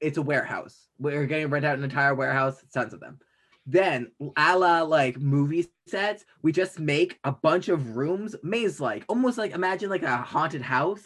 [0.00, 0.88] it's a warehouse.
[0.98, 3.18] We're going to rent out an entire warehouse, tons of them.
[3.66, 9.04] Then, a la like movie sets, we just make a bunch of rooms, maze like,
[9.08, 11.04] almost like imagine like a haunted house.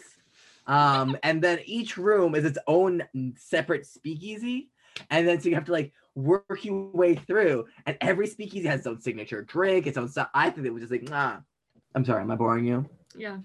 [0.67, 3.03] Um, and then each room is its own
[3.37, 4.69] separate speakeasy.
[5.09, 8.79] And then so you have to like work your way through, and every speakeasy has
[8.79, 10.29] its own signature drink, its own stuff.
[10.33, 11.37] I think it was just like, nah.
[11.95, 12.85] I'm sorry, am I boring you?
[13.15, 13.37] Yeah.